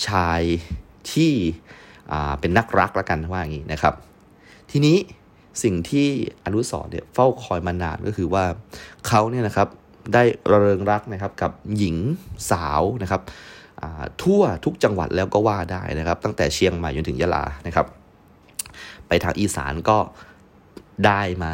[0.06, 0.42] ชาย
[1.12, 1.32] ที่
[2.40, 3.94] เป็นนักรักละกันว่าอย่างนี้นะครับ
[4.70, 4.96] ทีนี้
[5.62, 6.08] สิ่งที่
[6.44, 8.44] อนุสรเนี่ยเฝ้าคอยมานานก็คือว่า
[9.06, 9.68] เขาเนี่ยนะครับ
[10.14, 11.96] ได้ระเริงรักนะครับกับหญิง
[12.50, 13.22] สาวนะครับ
[14.22, 17.86] ทั่วทุกจังหวัดแล้วก็ว่าได้นะครับ ตั้งแต่เชียงใหม่จนถึงยะลานะครับ
[19.08, 19.98] ไปทางอีสานก็
[21.06, 21.52] ได้มา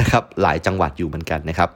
[0.00, 1.70] นะครับหลายจังหวัดอยู่เหมือนกันนะครับ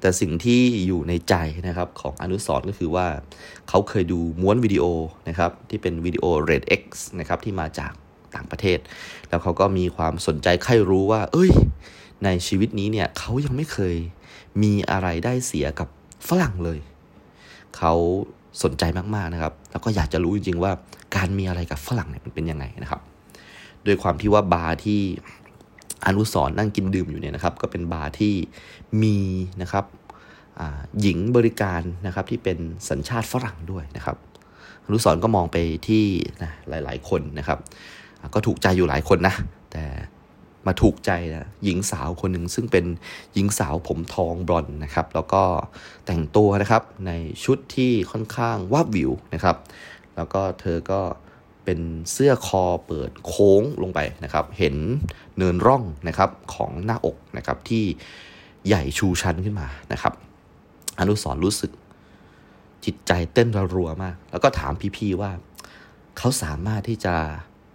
[0.00, 1.34] แต่สิ่งที่อยู่ในใจ
[1.66, 3.06] นะครับของอนุสรก็คือว่า
[3.68, 4.84] เขาเคยดูม้วนวิดีโอ
[5.28, 6.82] นะครับที่เป็นวิดีโอ Red X
[7.20, 7.92] นะครับที่มาจาก
[8.34, 8.78] ต่างประเทศ
[9.28, 11.50] แล้วเขาก็มีความสนใจใครรู้ว่า เอ้ย
[12.24, 13.96] ในชีวิตนี้เนี่ยเขายังไม่เคย
[14.62, 15.88] มีอะไรได้เสียกับ
[16.28, 16.78] ฝรั่งเลย
[17.76, 17.94] เขา
[18.62, 18.84] สนใจ
[19.14, 20.72] มากๆนะครับ แล้วก็อยากจะรู้จริงๆว่า
[21.16, 23.00] การมีอะไรกับฝรั่งเนี่ยมันเป็นยังไงนะครับ
[23.84, 25.00] โดยความที่ว่าบาร์ที่
[26.06, 28.34] อนุสรนั่งกินดื่มอยู่เนี่ยนะครับ ก็เป็นบาร์ที่
[29.02, 29.16] มี
[29.62, 29.84] นะครับ
[31.00, 32.58] หญิงบริการนะครับที่เป็น
[32.88, 34.16] สัญชาติฝรั่งด้วยนะครับ
[34.84, 35.56] อนุสรก็มองไป
[35.88, 36.04] ที่
[36.42, 37.58] นะหลาย ๆ คนนะครับ
[38.34, 39.34] ก็ถูกใจอยู่หลายคนนะ
[39.72, 39.84] แต่
[40.66, 42.84] มาถูกใจนะหญิงสาวคนหนึ่งซึ่งเป็น
[43.34, 45.42] หญิงสาวผมทองบลอนนะครับ แล้วก็
[46.06, 47.12] แต่งตัวนะครับใน
[47.44, 49.56] ชุดที่ค่อนข้างวับวิวนะครับ
[50.16, 54.74] แล้วก็เธอก็เเป็นเสื้อคอเปิดโค้งลงไปนะครับ เห็น
[55.38, 57.84] เนินร่องนะครับของหน้าอกนะครับที่
[58.66, 60.12] ใหญ่ชูชันขึ้นมานะครับ
[61.00, 61.70] อนุสรรู้สึก
[62.84, 65.30] จิตใจเต้นระรัวมาก แล้วก็ถามพี่ๆว่า
[66.18, 67.14] เขาสามารถที่จะ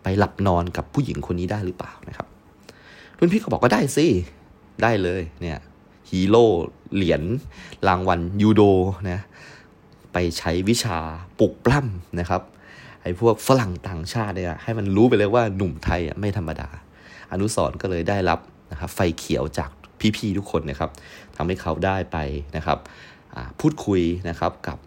[0.04, 2.28] ไปหลับนอนกับผู้หญิงคนนี้ได้หรือเปล่านะครับ
[3.18, 4.08] รุ่นพี่ก็บอกว่าได้สิ
[4.84, 5.60] ได้เลยเนี่ย
[6.10, 6.46] ฮีโร่
[6.96, 7.22] เหรียญ
[7.88, 8.62] รางวัลยูโด
[9.10, 9.20] นะ
[10.14, 10.98] ไปใช้วิชา
[11.40, 12.42] ปลุกปล้ำนะครับ
[13.04, 16.70] ไอ้พวกฝรั่งต่างชาติเนี่ยให้มันรู้ไปเลยว่าหนุ่มไทยไม่ธรรมดา
[17.32, 18.40] อนุสรก็เลยได้รับ
[18.72, 19.70] นะครับไฟเขียวจาก
[20.18, 20.92] พี่ๆทุกคนนะครับ
[21.36, 22.18] ทำให้เขาได้ไป
[22.58, 22.78] นะครับ
[23.60, 24.78] พูดคุยนะครับกับ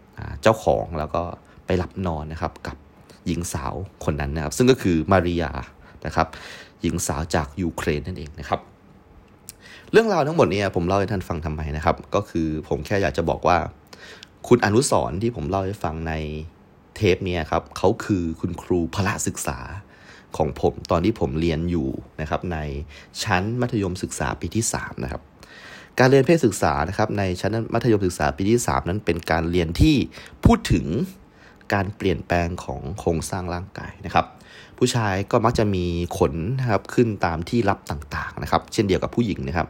[0.41, 1.23] เจ้าของแล้วก็
[1.65, 2.77] ไปหลับนอนนะครับกับ
[3.27, 3.73] หญิงสาว
[4.05, 5.51] คนนั้นนะครับ ซึ่งก็คือมาริยา
[6.05, 6.27] นะครับ
[6.81, 8.59] หญิงสาวจากยูเครนนั่นเองนะครับ
[9.91, 13.57] เรื่องราวทั้งหมดเนี้ผมเล่าให้ท่านฟังทำไมนะครับ ก็คือผมแค่อยากจะบอกว่า
[14.47, 16.13] คุณอนุสรที่ผมเล่าให้ฟังใน
[16.97, 19.59] เทปนี้ครับเขาคือคุณครูพละศึกษา
[20.37, 21.89] ของผมตอนที่ผมเรียนอยู่
[22.21, 22.57] นะครับใน
[23.23, 25.21] ชั้นมัธยมศึกษาปีที่3นะครับ
[25.99, 29.95] การเรียนเพศศึกษานะครับในชั้นมัธยมศึกษาปีที่ 3 นั้นเป็นการเรียนที่
[30.45, 30.85] พูดถึง
[31.73, 34.25] การเปลี่ยนแปลงของโครงสร้างร่างกายนะครับ
[34.77, 35.85] ผู้ชายก็มักจะมี
[36.17, 39.67] ขนนะครับขึ้นตามที่รับต่างๆนะครับ เช่นเดียวกับผู้หญิงนะครับ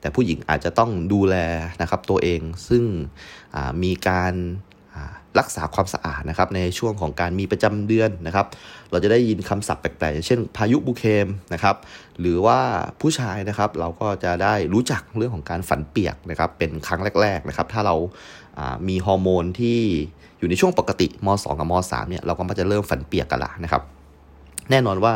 [0.00, 1.36] แต่ผู้หญิงอาจจะต้องดูแล
[1.82, 2.84] นะครับตัวเองซึ่ง
[3.82, 4.34] มีการ
[5.38, 8.46] รักษาความสะอาดนะครับในช่วงของการมีประจำเดือนนะครับ
[8.90, 11.76] เราจะได้ยินคำศัพท์แปลกๆ เช่นพายุบุเคมนะครับ
[12.20, 12.58] หรือว่า
[13.00, 17.96] ผู้ชายนะครับเราก็จะได้รู้จักเรื่องของการฝันเปียกนะครับเป็นครั้งแรก ๆนะครับ ถ้าเรา
[18.88, 19.80] มีฮอร์โมนที่
[20.38, 23.82] อยู่ในช่วงปกติม .2 กับม .3 เนี่ยเราก็มักจะเริ่มฝันเปียกกันละนะครับ
[24.70, 25.12] แน่นอนว่า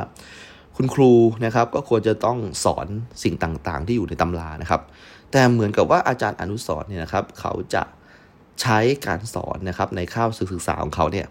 [0.76, 1.12] คุณครู
[1.44, 2.86] นะครับก็ควรจะต้องสอน
[3.22, 4.80] สิ่งต่างๆ ที่อยู่ในตำรานะครับ
[5.30, 7.82] แต่เหมือนกับว่าอาจารย์อนุสรเนี่ยนะครับเขาจะ
[8.62, 11.26] ใช้การสอนนะครับในข้าวศึกษาของเขาเนี่ย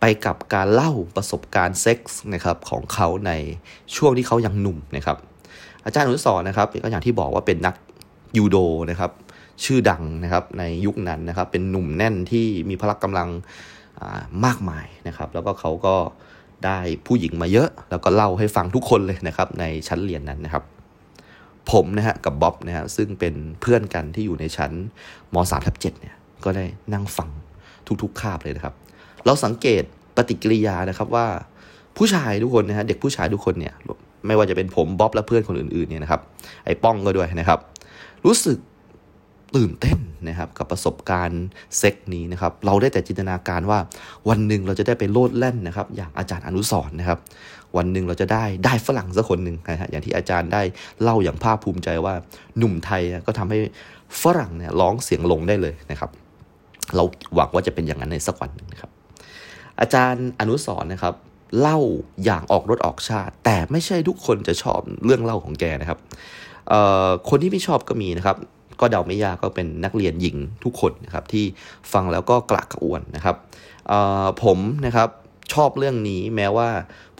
[0.00, 3.32] ไปกับการเล่าประสบการณ์เซ็กส์นะครับของเขาใน
[3.96, 5.16] ช่วงที่เขายังหนุ่มนะครับ
[5.84, 7.74] อาจารย์อนุสรนะครับก็อย่างที่บอกว่าเป็นนัก
[8.36, 8.56] ยูโด
[8.90, 9.10] นะครับ
[9.64, 13.28] ชื่อดังนะครับในยุคนั้นนะครับเป็นหนุ่มแน่นที่มีพละกำลัง
[14.44, 15.96] มากมายนะครับแล้วก็เขาก็
[16.64, 20.64] ได้ผู้หญิงมาเยอะ แล้วก็เล่าให้ฟังทุกคนเลยนะครับในชั้นเรียนนั้นนะครับ
[21.70, 24.72] ผมนะฮะกับบ๊อบนะฮะซึ่งเป็นเพื่อนกันที่อยู่ในชั้น
[25.34, 27.30] ม .3 ทับ7เนี่ย ก็ได้นั่งฟัง
[28.02, 28.74] ทุกๆคาบเลยนะครับ
[29.26, 29.82] เราสังเกต
[30.16, 31.26] ปฏิกิริยานะครับว่า
[31.96, 33.74] ผู้ชายทุกคนนะฮะเด็กผู้ชายทุกคนเนี่ย
[34.26, 36.20] ไม่ว่าจะเป็นผมบ๊อบและเพื่อนคนอื่นๆเนี่ยนะครับ
[36.64, 37.58] ไอ้ป้องก็ด้วยนะครับ
[38.26, 38.58] รู้สึก
[39.56, 41.44] ตื่นเต้นนะครับกับประสบการณ์
[41.78, 43.78] เซ็กนี้นะครับ เราได้แต่จินตนาการว่า
[44.28, 47.18] วันหนึ่งเราจะได้ไปโลดแล่นนะครับ อย่างอาจารย์อนุสรนะครับ
[47.76, 50.62] วันหนึ่งเราจะได้ได้ฝรั่งสักคนหนึ่งนะฮะอย่างที่อาจารย์ได้
[51.02, 52.14] เล่าอย่างภาคภูมิใจว่า
[52.58, 53.58] หนุ่มไทยก็ทำให้
[54.22, 56.10] ฝรั่งเนี่ยร้องเสียงลงได้เลยนะครับ
[56.94, 58.90] เราหวังว่าจะเป็นอย่างนั้นในสักวันหนึ่งนะครับ
[59.80, 61.14] อาจารย์อนุสรนะครับ
[61.60, 61.78] เล่า
[62.24, 65.98] อย่างออกรถออกชาติ แต่ไม่ใช่ทุกคนจะชอบเรื่องเล่าของแกนะครับ
[67.28, 68.36] คนที่ไม่ชอบก็มีนะครับ
[68.80, 71.44] ก็เดาไม่ยากก็เป็นนักเรียนหญิงทุกคนนะครับ ที่
[71.92, 73.36] ฟังแล้วก็กระกระอ่วนนะครับ
[74.42, 75.08] ผมนะครับ
[75.52, 76.68] ชอบเรื่องนี้แม้ว่า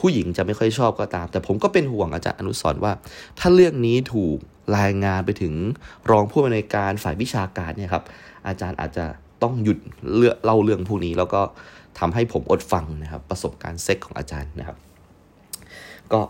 [0.01, 2.93] ผู้หญิงจะไม่ค่อยชอบก็ตาม แต่ผมก็เป็นห่วงอาจารย์อนุสรว่า
[3.39, 4.37] ถ้าเรื่องนี้ถูก
[4.79, 5.55] รายงานไปถึง
[6.11, 8.05] รองผู้อำนวยการฝ่ายวิชาการเนี่ยครับ
[8.47, 9.07] อาจารย์อาจจะ
[9.43, 9.79] ต้องหยุด
[10.15, 11.41] เลือเล่าเรื่องพวกนี้ แล้วก็
[11.99, 14.77] ทำให้ผมอดฟังนะครับ ประสบการณ์เซ็กของอาจารย์นะครับ
[16.13, 16.21] ก็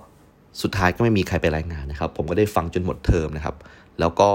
[0.62, 3.56] สุดท้ายก็ไม่มีใครไปรายงานนะครับ ผมก็ได้ฟังจนหมดเทอมนะครับ
[4.00, 4.30] แล้วก็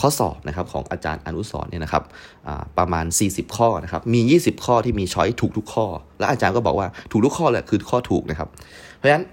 [0.00, 2.04] ข้อสอบนะครับของอาจารย์อนุสรเนี่ยนะครับ
[2.78, 5.86] ประมาณ 40 ข้อนะครับมี 20 ข้อที่มีช้อยถูกทุกข้อ
[6.18, 8.48] และอาจารย์ก็บอกว่าถูกทุกข้อแหละคือข้อถูกนะครับ
[8.96, 9.24] เพราะฉะนั้น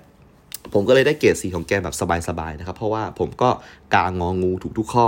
[0.73, 1.95] ผมก็เลยได้เกรดสีของแกแบบ
[2.27, 3.49] สบายๆนะครับ เพราะว่าผมก็
[3.93, 5.07] กางองูถูกทุกข้อ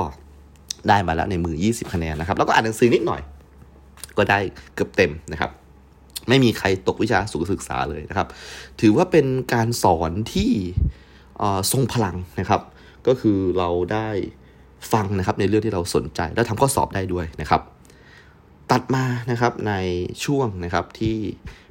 [0.90, 3.22] ได้มาแล้วในมือ 20 คะแนนนะครับ แล้วก็อ่านหนังสือนิดหน่อย
[4.20, 4.40] ก็ได้
[4.76, 5.52] เกือบเต็มนะครับ
[6.30, 8.28] ไม่มีใครตกวิชาสุขศึกษาเลยนะครับ
[8.82, 10.52] ถือว่าเป็นการสอนที่
[11.72, 12.62] ทรงพลังนะครับ
[13.08, 14.08] ก็คือเราได้
[14.94, 17.62] ฟังนะครับในเรื่องที่เราสนใจ แล้วทำข้อสอบได้ด้วยนะครับ
[18.72, 19.74] ตัดมานะครับใน
[20.26, 21.18] ช่วงนะครับที่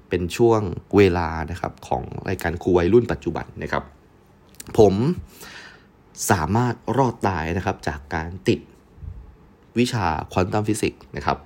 [0.09, 0.61] เป็นช่วง
[0.97, 3.85] เวลานะครับของรายการครูวัยรุ่นปัจจุบันนะครับ
[4.79, 4.95] ผม
[6.31, 8.61] สามารถรอดตายนะครับจากการติด
[9.79, 11.37] วิชาควอนตัมฟิสิกส์นะครับ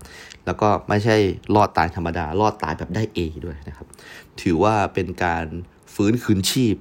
[0.46, 1.16] แล้วก็ไม่ใช่
[1.54, 3.86] รอดตายธรรมดารอดตายแบบได้ A ด้วยนะครับ
[4.40, 5.46] ถือว่าเป็นการ
[5.94, 6.76] ฟื้นคืนชีพ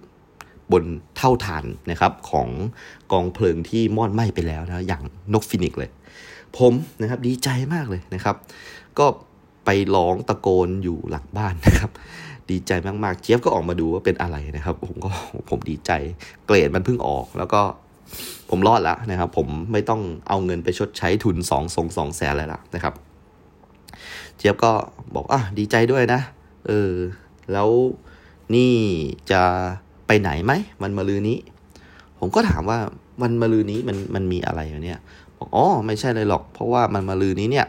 [0.71, 0.83] บน
[1.17, 2.49] เท่าฐานนะครับของ
[3.11, 5.89] กองเพลิงที่มอดไหม้ไปแล้วนะอย่างนกฟินิกเลย
[6.57, 8.35] ผมนะครับดีใจมากเลยนะครับ
[8.99, 9.05] ก็
[9.65, 11.91] ไปร้องตะโกนอยู่หลังบ้านนะครับ
[12.51, 15.09] ดีใจมากๆเจี๊ยบก็ออกมาดูว่าเป็นอะไรนะครับ ผมก็
[15.49, 15.91] ผมดีใจ
[16.45, 17.61] เกรดมันเพิ่งออก แล้วก็
[18.49, 22.93] ผมรอดแล้วนะครับ ผมไม่ต้องเอาเงินไปชดใช้ทุนสองสองสองแสนอะไรละนะครับ
[24.37, 24.71] เจี๊ยบก็
[25.15, 26.21] บอกอะดีใจด้วยนะ
[26.67, 26.93] เออ
[27.51, 27.69] แล้ว
[28.55, 28.73] นี่
[29.31, 29.41] จะ
[30.07, 31.37] ไปไหนไหมมันมาลือนี้
[32.19, 32.79] ผมก็ถามว่า
[33.21, 34.99] มันมาลือนี้มันมันมีอะไรเนี่ย
[35.37, 37.67] บอกอ๋อไม่ใช่เลยหรอก เพราะว่ามันมาลือนี้เนี่ย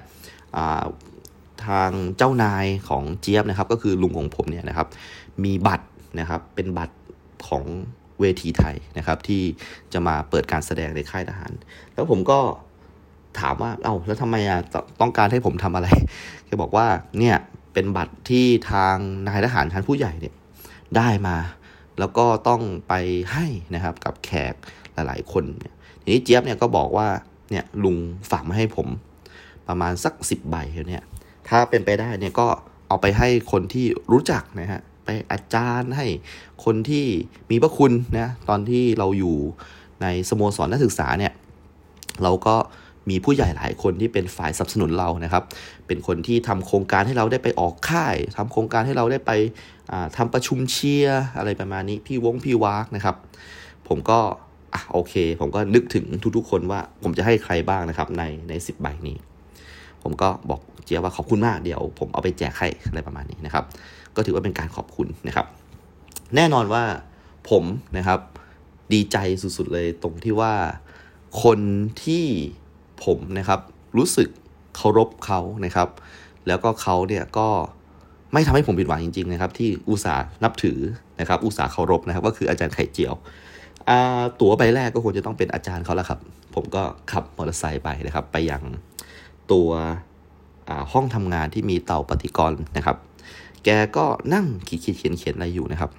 [1.67, 4.89] ทางเจ้านายของเจี๊ยบนะครับ ก็คือลุงของผมเนี่ยนะครับ
[5.45, 5.87] มีบัตร
[6.21, 6.97] นะครับเป็นบัตร
[7.49, 7.65] ของ
[8.21, 9.43] เวทีไทยนะครับ ที่
[9.93, 11.53] จะมาเปิดการแสดงในค่ายทหาร
[11.95, 12.39] แล้วผมก็
[13.41, 14.61] ถามว่าเอา้าแล้วทำไมอะ
[15.01, 15.89] ต้องการให้ผมทำอะไร
[16.47, 16.87] แกบอกว่า
[17.19, 17.37] เนี่ย
[17.73, 20.35] เป็นบัตรที่ทางนายทหารชั้นผู้ใหญ่เนี่ย
[20.97, 21.37] ได้มา
[21.99, 22.95] แล้วก็ต้องไป
[23.33, 24.55] ให้นะครับกับแขก
[24.95, 25.45] หลาย ๆ คน
[26.03, 27.09] ทีนี้เจี๊ยบเนี่ยก็บอกว่า
[27.51, 27.97] เนี่ยลุง
[28.31, 28.89] ฝากมาให้ผม
[29.69, 30.57] ประมาณสักสิบใบ
[30.89, 31.05] เนี่ย
[31.49, 32.47] ถ้าเป็นไปได้เนี่ยก็
[32.89, 36.07] เอาไปให้คนที่รู้จักนะฮะไปอาจารย์ให้
[36.65, 37.07] คนที่
[37.51, 39.37] มีพระคุณนะตอนที่เราอยู่
[40.03, 41.33] ในสโมสรนักศึกษาเนี่ย
[42.23, 42.57] เราก็
[43.11, 45.45] มีผู้ใหญ่หลายคนที่เป็นฝ่ายสนับสนุนเรานะครับ
[45.87, 49.33] เป็นคนที่ทำโครงการให้เราได้ไปออกค่ายทำโครงการให้เราได้ไป
[50.17, 53.17] ทำประชุมเชียร์อะไรประมาณนี้ พี่วงพี่วากนะครับ
[53.89, 54.19] ผมก็
[54.75, 56.05] อะโอเค ผมก็นึกถึง
[56.37, 59.17] ทุกๆ คนว่าผมจะให้ใครบ้างนะครับในในสิบใบนี้
[60.03, 63.65] ผมก็บอกเจียว่าขอบคุณมากเดี๋ยว ผมเอาไปแจกให้อะไรประมาณนี้นะครับ
[64.17, 65.47] ก็ถือว่าเป็นการขอบคุณนะครับ
[66.37, 66.85] แน่นอนว่า
[67.51, 67.65] ผม
[67.99, 68.21] นะครับ
[68.93, 70.55] ดีใจสุดๆเลยตรงที่ว่า
[71.43, 71.61] คน
[72.05, 72.25] ที่
[73.05, 73.61] ผมนะครับ
[73.97, 74.29] รู้สึก
[74.77, 75.89] เคารพเขานะครับ
[76.47, 77.49] แล้วก็เขาเนี่ยก็
[78.33, 80.79] ไม่ทำให้ผมผิดหวังจริงๆนะครับ ที่อุตสาห์นับถือ
[81.21, 83.15] นะครับ อุตสาห์เคารพนะครับ ก็คืออาจารย์ไข่เจียว
[84.41, 86.21] ตั๋วใบแรกก็ควรจะต้องเป็นอาจารย์เขาแล้วครับ
[86.55, 88.63] ผมก็ขับมอเตอร์ไซค์ไปนะครับ ไปยัง
[89.53, 89.71] ตัว
[90.93, 92.97] ห้องทำงานที่มีเตาปฏิกรณ์นะครับ
[93.65, 95.91] แกก็นั่งขีดเขียนเขียนอะไรอยู่นะครับ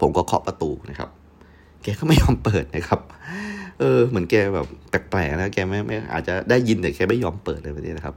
[0.00, 1.08] ผมก็เคาะประตูนะครับ
[1.82, 3.00] แกก็ไม่ยอมเปิดนะครับ
[3.80, 4.66] เออเหมือนแกแบบ
[5.10, 8.14] แปลกๆนะแกไม่ไม่อาจจะได้ยินแต่แกไม่ยอมเปิดเลยแบบนี้นะครับ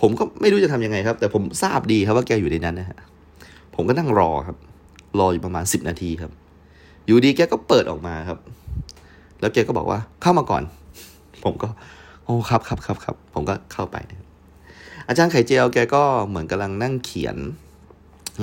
[0.00, 2.98] ผมก็ไม่รู้จะทำยังไงครับ แต่ผมทราบดีครับว่าแกอยู่ในนั้นนะฮะ
[3.74, 4.56] ผมก็นั่งรอครับ
[5.18, 6.32] รออยู่ประมาณสิบนาทีครับ
[7.06, 8.38] อยู่ดีแกก็เปิดออกมาครับ
[9.40, 10.62] แล้วแกก็บอกว่าเข้ามาก่อน
[11.44, 11.68] ผมก็
[12.24, 13.96] โอ้ครับครับครับครับผมก็เข้าไป
[15.08, 17.36] อาจารย์ไข่เจียวแกก็เหมือนกำลังนั่งเขียน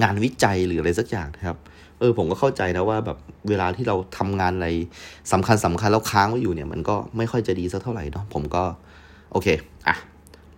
[0.01, 1.57] งานวิจัยหรืออะไรสักอย่างนะครับ
[1.99, 3.17] เออผมก็เข้าใจนะว่าแบบ
[3.49, 4.67] เวลาที่เราทำงานอะไร
[5.31, 8.63] สำคัญสำคัญแล้วค้างไว้อยู่เนี่ย มันก็ไม่ค่อยจะดีสักเท่าไหร่เนาะผมก็
[9.31, 9.47] โอเค
[9.87, 9.95] อะ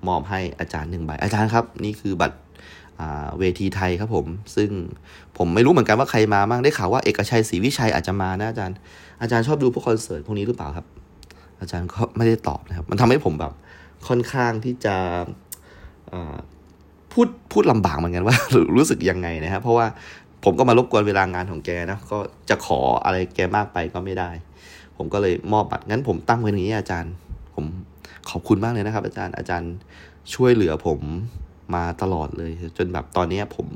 [0.08, 2.38] มอบให้อาจารย์หนึ่งใบอาจารย์ครับ นี่คือบัตร
[3.40, 4.26] เวทีไทยครับผม
[4.56, 4.70] ซึ่ง
[5.38, 8.78] ผมไม่รู้เหมือนกันว่าใครมาบ้างได้ข่าวว่าเอกชัยศรีวิชัยอาจจะมานะอาจารย์
[9.22, 10.86] อาจารย์ชอบดูพวกคอนเสิร์ตพวกนี้หรือเปล่าครับ
[11.60, 13.54] อาจารย์ก็ไม่ได้ตอบนะครับ มันทำให้ผมแบบ
[14.08, 14.96] ค่อนข้างที่จะ
[17.14, 18.36] พูดพูดลำบากเหมือนกันว่า
[18.78, 19.88] รู้สึกยังไงนะครับเพราะว่า
[20.44, 22.18] ผมก็มารบกวนเวลางานของแกนะก็
[22.50, 24.30] จะขออะไรแกมากไปก็ไม่ได้
[24.98, 27.14] ผมก็เลยมอบบัตรงั้นผมตั้งไว้อย่างนี้อาจารย์
[27.56, 27.66] ผม
[28.30, 29.74] ขอบคุณมากเลยนะครับ อาจารย์อาจารย์
[30.34, 31.00] ช่วยเหลือผม
[31.76, 33.68] มาตลอดเลย จนแบบตอนนี้ผม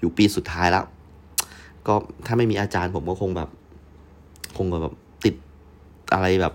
[0.00, 0.84] อยู่ปีสุดท้ายแล้ว
[1.86, 1.94] ก็
[2.26, 3.48] ถ้าไม่มีอาจารย์ผมก็คงแบบ
[4.56, 5.34] คงแบบติด
[6.14, 6.54] อะไรแบบ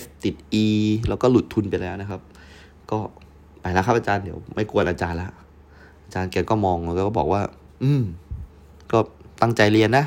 [0.00, 0.66] F ติด E
[1.08, 2.20] แล้วก็หลุดทุนไปแล้วนะครับ
[2.90, 2.98] ก็
[3.60, 5.30] ไปแล้วครับอาจารย์เดี๋ยวไม่กวนอาจารย์แล้ว
[6.04, 7.40] อาจารย์แกก็มองแล้วก็บอกว่า
[7.82, 8.02] อืม
[8.92, 8.98] ก็
[9.42, 10.04] ตั้งใจเรียนนะ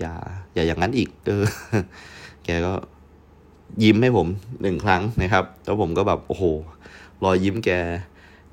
[0.00, 0.12] อย่า
[0.54, 1.44] อย่าอย่างนั้นอีก เออ
[2.44, 2.72] แกก็
[3.82, 4.28] ยิ้มให้ผม
[4.62, 6.44] หนึ่งครั้งนะครับ แล้วผมก็แบบโอ้โห
[7.24, 7.70] รอยยิ้มแก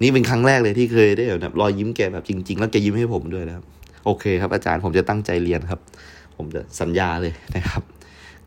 [0.01, 3.65] นี่เป็นครั้งแรกเลยที่เคยได้แบบรอยยิ้มแกแบบจริง ๆ แล้วแกยิ้มให้ผมด้วยนะครับ
[4.05, 5.79] โอเคครับ อาจารย์ผมจะตั้งใจเรียนครับ
[6.37, 7.83] ผมจะสัญญาเลยนะครับ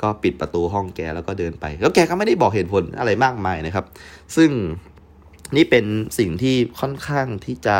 [0.02, 3.84] ก็ปิดประตูห้องแกแล้วก็เดินไป แล้วแกก็ไม่ได้บอกเหตุผลอะไรมากมายนะครับ
[4.36, 4.50] ซึ่ง
[5.56, 5.84] นี่เป็น
[6.18, 7.76] สิ่งที่ค่อนข้างที่จะ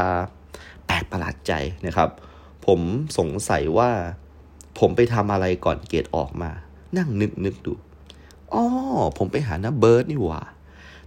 [0.87, 1.53] แปลกประหลาดใจ
[1.87, 2.09] นะครับ
[2.67, 2.81] ผม
[3.19, 3.91] สงสัยว่า
[4.79, 6.51] ผมไปทำอะไรก่อนเกรดออกมา
[6.97, 7.73] นั่งนึกนึกดู
[8.53, 8.65] อ๋อ
[9.19, 10.43] ผมไปหาน้าเบิร์ดนี่หว่า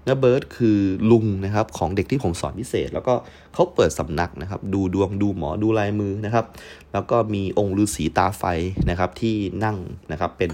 [0.08, 0.80] น้าเบิร์ดคือ
[1.12, 3.14] ลุงนะครับของเด็กที่ผมสอนพิเศษ แล้วก็
[3.54, 6.46] เขาเปิดสำนักนะครับ ดูดวงดูหมอดูลายมือนะครับ
[6.94, 8.44] แล้วก็มีองค์ฤาษีตาไฟ
[8.90, 9.78] นะครับ ที่นั่ง
[10.12, 10.52] นะครับเป็น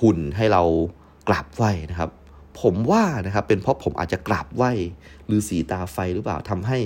[0.00, 0.62] หุ่นให้เรา
[1.28, 2.10] กราบไหว้นะครับ
[2.60, 4.72] ผมว่านะครับเป็นเพราะผมอาจจะกราบไหว้
[5.36, 6.78] ฤาษีตาไฟหรือเปล่าทำให้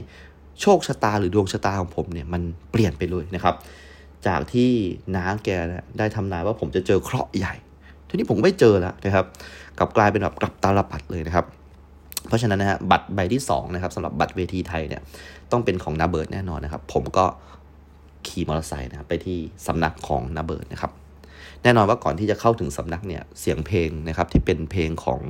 [0.61, 3.55] โชคชะตาหรือดวงชะตาของผมเนี่ยมันเปลี่ยนไปเลยนะครับ
[4.27, 4.71] จากที่
[5.17, 5.49] น้าแก
[5.99, 7.55] ได้ทำนายว่าผมจะเจอเคราะห์ใหญ่
[8.09, 9.27] ทีนี้ผมไม่เจอแล้วนะครับ
[9.79, 11.47] กลับกลายเป็นแบบกลับตาลปัดเลยนะครับ
[12.29, 15.03] เพราะฉะนั้นนะฮะบัตรใบที่2นะครับสำหรับบัตรเวทีไทยเนี่ย
[15.53, 17.25] ต้องเป็นของน้าเบิร์ดแน่นอนนะครับ ผมก็
[18.27, 20.93] ขี่มอเตอร์ไซค์นะครับไปที่สำนักของน้าเบิร์ดนะครับ
[21.65, 25.21] แน่นอนว่าก่อนที่จะเข้าถึงสำนักเนี่ยเสียงเพลงนะครับที่เป็นเพลงของ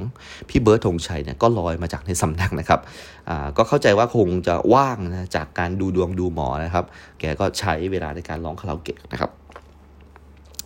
[0.49, 2.81] พี่เบิร์ดธงชัยเนี่ยก็ลอยมาจากในสำนักนะครับ
[3.29, 6.85] อ่าก็เข้าใจว่าคงจะว่างนะจากการดูดวงดูหมอนะครับ
[7.21, 9.31] แกก็ใช้เวลาในการร้องคาราโอเกะนะครับ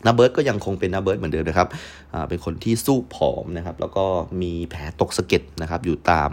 [0.06, 1.68] น้าเบิร์ดก็ยังคงเป็นน้าเบิร์ดเหมือนเดิมนะครับ
[2.28, 4.04] เป็นคนที่สู้ผอมนะครับ แล้วก็
[4.42, 6.30] มีแผลตกสะเก็ดนะครับ อยู่ตาม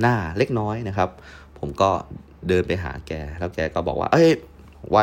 [0.00, 1.08] หน้าเล็กน้อยนะครับ
[1.58, 1.90] ผมก็
[2.48, 4.30] เดินไปหาแก แล้วแกก็บอกว่า เอ้ย
[4.90, 4.98] ไหว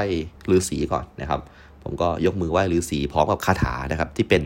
[0.56, 1.42] ฤาษีก่อนนะครับ
[1.88, 4.44] ผมก็ยกมือไหว้ฤาษีพร้อมกับคาถานะครับ ที่เป็น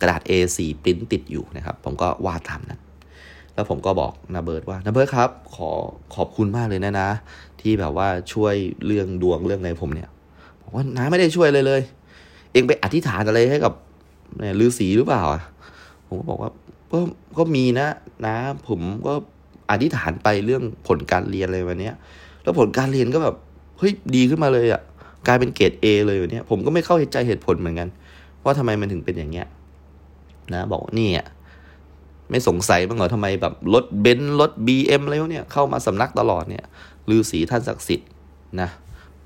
[0.00, 2.80] กระดาษ A4 ปริ้นติดอยู่นะครับ ผมก็วาดตามนั้น
[3.54, 5.70] แล้วผมก็บอกนาเบิร์ดว่านาเบิร์ดครับ ขอ
[6.14, 7.10] ขอบคุณมากเลยนะนะ
[7.60, 8.54] ที่แบบว่าช่วย
[8.86, 10.08] เรื่องดวงเรื่องอะไรผมเนี่ย
[10.62, 11.80] บอกว่าน้าไม่ได้ช่วยเลยเลย
[12.52, 13.72] เองไปอธิษฐานอะไรให้กับ
[14.38, 15.42] เนี่ยฤาษีหรือเปล่าอะ
[16.06, 16.50] ผมก็บอกว่า
[16.92, 16.98] ก็
[17.38, 17.88] ก็มีนะ
[18.26, 18.36] นะ
[18.68, 19.12] ผมก็
[19.70, 21.90] อธิษฐานไปเรื่องผลการเรียนอะไรวันนี้
[22.42, 23.36] แล้วผลการเรียนก็แบบ
[23.78, 24.80] เฮ้ยดีขึ้นมาเลยอะ่ะ
[25.26, 27.88] กลายเป็นเกรดเอเลยวันนี้ผมก็ไม่เข้าใจเหตุผลเหมือนกัน
[28.44, 29.46] ว่าทำไมมันถึงเป็นอย่างเงี้ย
[30.52, 31.26] นะบอกนี่อะ
[32.30, 36.64] ไม่สงสัยบ้างเหรอทำไมแบบรถเบนซ์รถบีเอ็มอะไรพวกเนี้ยเข้ามาสำนักตลอดเนี่ย
[37.10, 38.08] ฤาษีท่านศักดิ์สิทธิ์
[38.60, 38.68] นะ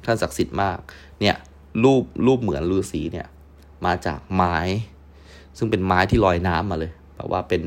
[0.04, 0.78] ท่านศักดิ์สิทธิ์มาก
[1.20, 1.36] เนี่ย
[1.84, 3.26] รูปรูปเหมือนฤาษีเนี่ย
[3.86, 4.56] มาจากไม้
[5.58, 7.62] ซึ่งเป็นไม้ที่ลอยน้ำมาเลยแบบว่าเป็น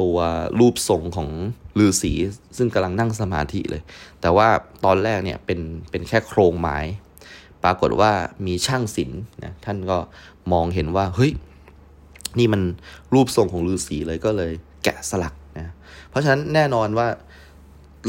[0.00, 0.16] ตัว
[0.58, 1.28] รูปทรงของ
[1.84, 2.12] ฤาษี
[2.56, 3.82] ซึ่งกำลังนั่งสมาธิเลย
[4.20, 4.48] แต่ว่า
[4.84, 6.78] ตอนแรกเนี่ยเป็นเป็นแค่โครงไม้
[7.64, 8.12] ปรากฏว่า
[8.46, 9.98] มีช่างศิลป์นะท่านก็
[10.52, 11.32] มองเห็นว่าเฮ้ย
[12.38, 12.62] นี่มัน
[13.14, 14.52] รูปทรงของฤาษีเลยก็เลย
[14.84, 15.72] แกะสลักนะ
[16.08, 17.08] เพราะฉะนั้นแน่นอนว่า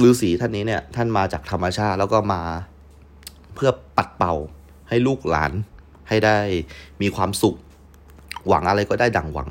[0.02, 2.42] ฤาษีท่านนี้เนี่ยท่านมาจากธรรมชาติแล้วก็มา
[3.56, 4.34] เพื่อปัดเป่า
[4.90, 5.52] ให้ลูกหลาน
[6.10, 6.38] ให้ได้
[7.02, 7.56] มีความสุข
[8.48, 9.50] หวังอะไรก็ได้ดังหวัง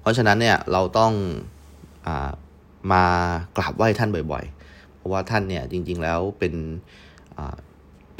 [0.00, 1.12] เพราะฉะนั้นเนี่ยเราต้อง
[2.92, 3.04] มา
[3.56, 6.54] กราบไหว้ท่านบ่อยๆ เพราะว่าท่านเนี่ยจริงๆแล้วเป็น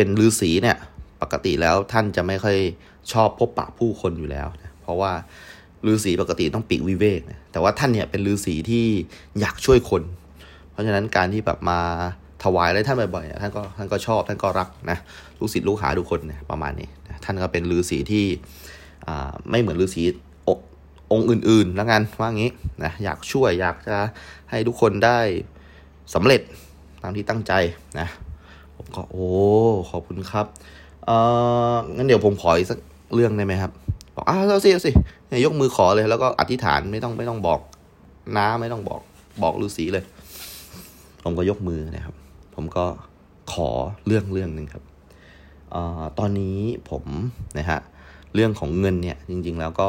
[0.02, 0.76] เป็นฤาษีเนี่ย
[1.22, 2.56] ปกติแล้วท่านจะไม่ค่อย
[3.12, 5.12] ชอบพบปะผู้คนอยู่แล้วนะเพราะว่า
[5.86, 8.86] ฤาษีปกติต้องปีกวิเวกนะแต่ว่าท่านเนี่ยเป็นฤาษีที่
[9.40, 10.02] อยากช่วยคน
[10.70, 11.80] เพราะฉะนั้นการที่แบบมา
[12.44, 14.98] ถวายอะไรท่านบ่อยๆท่านก็ท่านก็ชอบท่านก็รักนะ
[15.38, 18.24] ลูกศิษย์ลูกหาทุกคนเนี่ยประมาณนี้นะท่านก็เป็นฤาษีที่
[19.50, 20.02] ไม่เหมือนฤาษี
[21.12, 22.50] องค์อื่นๆแล้วกันว่างี้
[22.84, 23.96] นะอยากช่วยอยากจะ
[24.50, 25.18] ให้ทุกคนได้
[26.14, 26.40] สำเร็จ
[27.02, 27.52] ตามที่ตั้งใจ
[28.00, 28.08] นะ
[28.96, 29.28] ก็โอ้
[29.90, 30.46] ขอบคุณครับ
[31.07, 31.11] เอ
[31.72, 32.78] องั้นเดี๋ยวผมขออีกสัก
[33.14, 33.72] เรื่องได้ไหมครับ
[34.14, 34.90] บอกอ้าวเอาสิเอาสิ
[35.44, 37.61] ยกมือขอเลย แล้วก็อธิษฐานไม่ต้องไม่ต้องบอก
[38.37, 39.00] น้าไม่ต้องบอก
[39.42, 40.05] บอกฤาษีเลย
[41.24, 42.14] ผมก็ยกมือนะครับ
[42.55, 42.85] ผมก็
[43.52, 43.68] ขอ
[44.07, 44.85] เรื่องเรื่องหนึ่งครับ
[45.74, 45.76] อ
[46.18, 46.59] ตอนนี้
[46.90, 47.05] ผม
[47.59, 47.81] นะฮะ
[48.35, 49.88] เรื่องของเงินเนี่ยจริง ๆ แล้วก็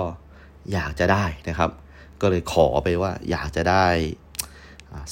[0.73, 1.69] อยากจะได้นะครับ
[2.21, 3.85] ก็เลยขอไปว่าอยากจะได้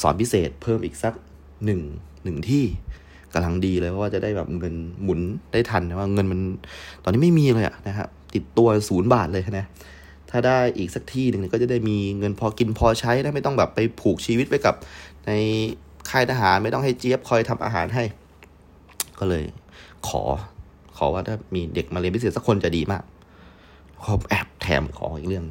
[0.02, 1.14] สอนพิเศษเพิ่มอีกสัก
[1.66, 1.82] หนึ่ง
[2.24, 2.64] หนึ่งที่
[3.34, 5.20] กำลังดีเลยเพราะว่าจะได้แบบเงินหมุน
[5.54, 6.40] ได้ทันนะว่าเงินมัน
[7.04, 9.66] ตอนนี้ไม่มีเลยอะนะครับติดตัวศูนย์บาทเลยนะ
[10.30, 14.76] ถ้าได้อีกสักที่หนึ่งก็จะได้มีเงินพอกินพอใช้ได้ไม่ต้องแบบไปผูกชีวิตไว้กับ
[15.26, 15.32] ใน
[16.10, 18.04] ค่ายทหารไม่ต้องให้เจี๊ยบคอยทำอาหารให้
[19.20, 19.44] ก็เลย
[20.08, 20.22] ขอ
[20.98, 23.04] ขอว่าถ้ามีเด็กมาเรียนพิเศษสักคนจะดีมาก
[24.04, 25.46] ขาแอบแถมขออีกเรื่อง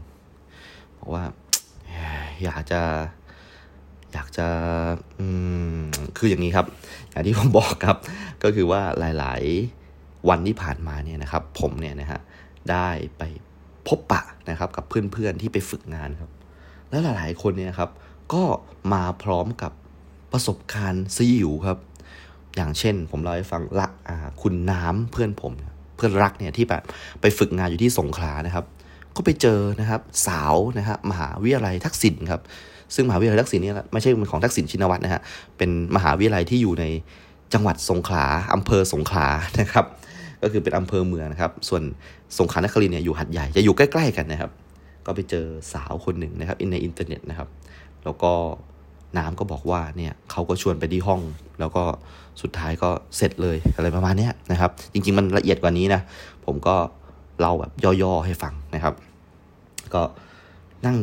[0.98, 1.24] บอกว่า
[2.42, 2.80] อยากจะ
[4.12, 4.46] อยากจะ
[6.18, 6.66] คืออย่างนี้ครับ
[7.10, 7.96] อย่างที่ผมบอกครับ
[8.42, 8.82] ก็คือว่า
[9.18, 9.42] หลาย
[9.84, 12.20] ๆ วันที่ผ่านมาเนี่ยนะครับ ผมเนี่ยนะฮะ
[12.70, 13.22] ได้ไป
[13.88, 16.30] พบปะนะครับกับเพื่อน ๆ ที่ไปฝึกงานครับ
[16.90, 17.90] แล้วหลาย ๆ คนเนี่ยครับ
[18.32, 18.42] ก็
[18.92, 19.72] มาพร้อมกับ
[20.32, 21.78] ประสบการณ์ซีอิ๋วครับ
[22.56, 23.88] อย่างเช่น ผมเล่าให้ฟังละ
[24.42, 25.52] คุณน้ำเพื่อนผม
[25.96, 26.82] เพื่อนรักเนี่ยที่แบบ
[27.20, 28.64] ไปฝึกงานอยู่ที่สงขลานะครับ
[29.16, 32.40] ก็ไปเจอนะครับ สาวนะครับมหาวิทยาลัยทักษิณครับ
[32.94, 35.22] ซึ่งมหาวิทยาลัยทักษิณนี่ไม่ใช่เป็นของทักษิณชินวัตรนะฮะ
[35.58, 36.84] เป็นมหาวิทยาลัยที่อยู่ใน
[37.54, 38.24] จังหวัดสงขลา
[38.54, 39.26] อำเภอสงขลา
[39.60, 39.84] นะครับ
[40.42, 41.82] ก็คือเป็นอำเภอเมืองนะครับ ส่วน
[42.38, 44.50] สงขลานครินเนี่ยอยู่หัดใหญ่จะอยู่ใกล้ๆกันนะครับ
[45.06, 47.48] ก็ไปเจอสาวคนหนึ่งนะครับในอินเทอร์เน็ตนะครับ
[48.04, 48.32] แล้วก็
[49.18, 51.20] น้ำก็บอกว่าเนี่ยเขาก็ชวนไปที่ห้อง
[51.60, 51.82] แล้วก็
[52.42, 56.00] สุดท้ายก็เสร็จเลยอะไรประมาณนี้นะครับ จริง ๆ มันละเอียดกว่านี้นะ
[56.46, 56.76] ผมก็
[57.40, 57.72] เล่าแบบ
[58.02, 58.94] ย่อๆให้ฟังนะครับ
[59.94, 60.02] ก็
[60.86, 60.98] นั่ง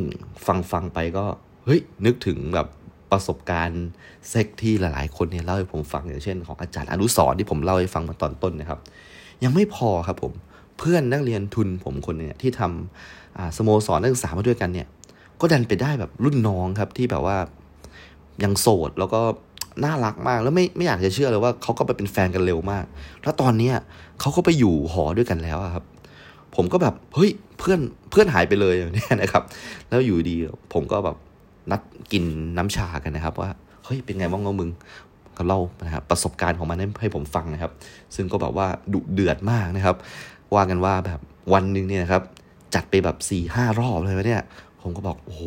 [0.48, 1.26] ฟังฟังไปก็
[1.68, 2.68] เฮ้ยนึกถึงแบบ
[3.12, 3.86] ประสบการณ์
[4.30, 8.80] เซ็กที่หลายๆ คนเนี่ยเล่าให้ผมฟังอย่างเช่น ของอาจารย์อนุสรที่ผมเล่าให้ฟังมาตอนต้นนะครับ
[9.44, 10.34] ยังไม่พอครับผม
[10.78, 14.88] เพื่อนนักเรียนทุนผมคนเนี่ยที่ทำสโมสรนักศึกษามาด้วยกันเนี่ย
[15.42, 17.38] ก็ดันไปได้แบบรุ่นน้องครับที่แบบว่า
[18.44, 19.22] ยังโสดแล้วก็
[19.84, 22.86] น่ารักมากแล้วไม่ไม่อยากจะเชื่อเลยว่าเขาก็ไปเป็นแฟนกันเร็วมาก
[23.24, 23.76] แล้วตอนเนี้ย
[24.20, 25.84] เขาก็ไปอยู่หอด้วยกันแล้วครับ
[26.56, 29.44] ผมก็แบบเฮ้ยเพื่อนเพื่อนหายไปเลยเนี่ยนะครับ
[29.90, 30.36] แล้วอยู่ดี
[30.74, 31.16] ผมก็แบบ
[31.72, 32.24] นัดกิน
[32.58, 33.50] น้ำชากันนะครับ ว่า
[33.86, 34.70] เฮ้ยเป็นไงบ้างมึง
[35.38, 37.72] ก็เล่านะครับประสบการณ์ของมันให้ผมฟังนะครับ
[38.16, 39.96] ซึ่งก็แบบว่าดุเดือดมากนะครับ
[40.56, 41.20] ว่ากันว่าแบบ
[41.54, 42.24] วันหนึ่งเนี่ยนะครับ
[42.76, 44.42] จัดไปแบบสี่ห้ารอบเลยวะเนี่ย
[44.82, 45.38] ผมก็บอกโอ้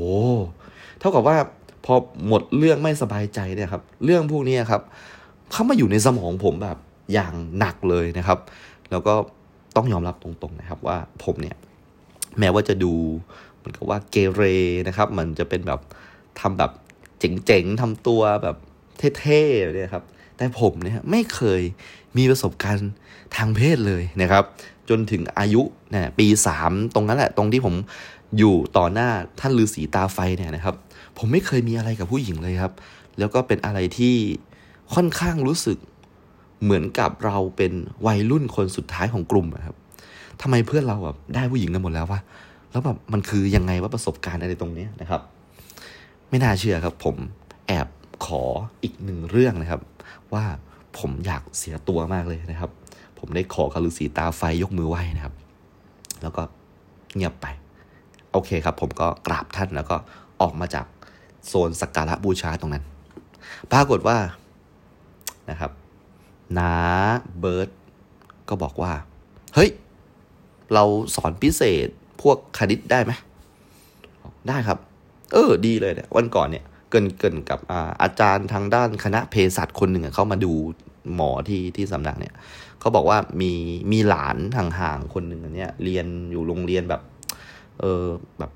[0.98, 1.36] เท่ากับว่า
[1.84, 1.94] พอ
[2.26, 4.82] หมดเรื่องไม่สบายใจเนี่ยครับ เรื่องพวกนี้ครับ
[5.52, 6.78] เข้ามาอยู่ในสมองผมแบบ
[7.12, 8.38] อย่างหนักเลยนะครับ
[8.90, 9.14] แล้วก็
[9.76, 11.56] ต้องยอมรับตรงๆนะครับว่าผมเนี่ย
[12.38, 12.92] แม้ว่าจะดู
[13.56, 14.42] เหมือนกับว่าเกเร
[14.88, 15.80] นะครับ มันจะเป็นแบบ
[16.40, 16.70] ทำแบบ
[17.18, 18.56] เจ๋งๆทำตัวแบบ
[19.20, 20.04] เท่ๆเนี่ยครับ
[20.36, 21.60] แต่ผมเนี่ยไม่เคย
[22.16, 22.90] มีประสบการณ์
[23.36, 24.44] ทางเพศเลยนะครับ
[24.88, 27.74] จนถึงอายุเนี่ยปีสามตรงนั้นแหละ ตรงที่ผม
[28.38, 29.08] อยู่ต่อหน้า
[29.40, 30.74] ท่านฤาษีตาไฟเนี่ยนะครับ
[31.18, 32.72] ผมไม่เคยมีอะไรกับผู้หญิงเลยครับ
[33.18, 34.14] แล้วก็เป็นอะไรที่
[34.94, 35.78] ค่อนข้างรู้สึก
[36.62, 37.72] เหมือนกับเราเป็น
[38.06, 39.76] วัยรุ่นคนสุดท้ายของกลุ่มครับ
[40.42, 42.20] ทำไมเพื่อนเราแบบได้ผู้หญิงกันหมดแล้ววะ
[42.70, 45.20] แล้วแบบมันคือยังไงว่าประสบการณ์อะไรตรงนี้นะครับ
[46.30, 47.16] ไม่น่าเชื่อครับ ผม
[47.66, 47.88] แอบ
[48.26, 48.42] ขอ
[48.82, 49.80] อีกหนึ่งเรื่องนะครับ
[50.34, 50.44] ว่า
[50.98, 52.70] ผมอยากเสียตัวมากเลยนะครับ
[53.18, 55.34] ผมได้ขอคารุสีตาไฟยกมือไหว้นะครับ
[56.22, 56.42] แล้วก็
[57.14, 57.46] เงียบไป
[58.32, 59.96] โอเคครับ ผมก็กราบท่านแล้วก็
[60.40, 60.86] ออกมาจาก
[61.46, 62.84] โซนสักการะบูชาตรงนั้น
[63.72, 64.18] ปรากฏว่า
[65.50, 65.70] นะครับ
[66.58, 66.72] นา
[67.38, 67.68] เบิร์ด
[68.48, 68.92] ก็บอกว่า
[69.54, 69.70] เฮ้ย
[70.74, 71.88] เราสอนพิเศษ
[72.22, 73.12] พวกคณิตได้ไหม
[74.48, 74.78] ได้ครับ
[75.32, 80.52] เออดีเลยเนี่ยวันก่อนเนี่ยเกินเกินกับอาอาจารย์ทางด้านคณะเภสัชคนหนึ่งเขามาดู
[81.14, 82.34] หมอที่ที่สำนักเนี่ย
[82.80, 83.52] เขาบอกว่ามี
[83.92, 87.02] มีหลานห่างๆคนหนึ่งอันเนี้ยเรียนอยู่โรงเรียนแบบ
[87.80, 88.04] เออ
[88.38, 88.50] แบบ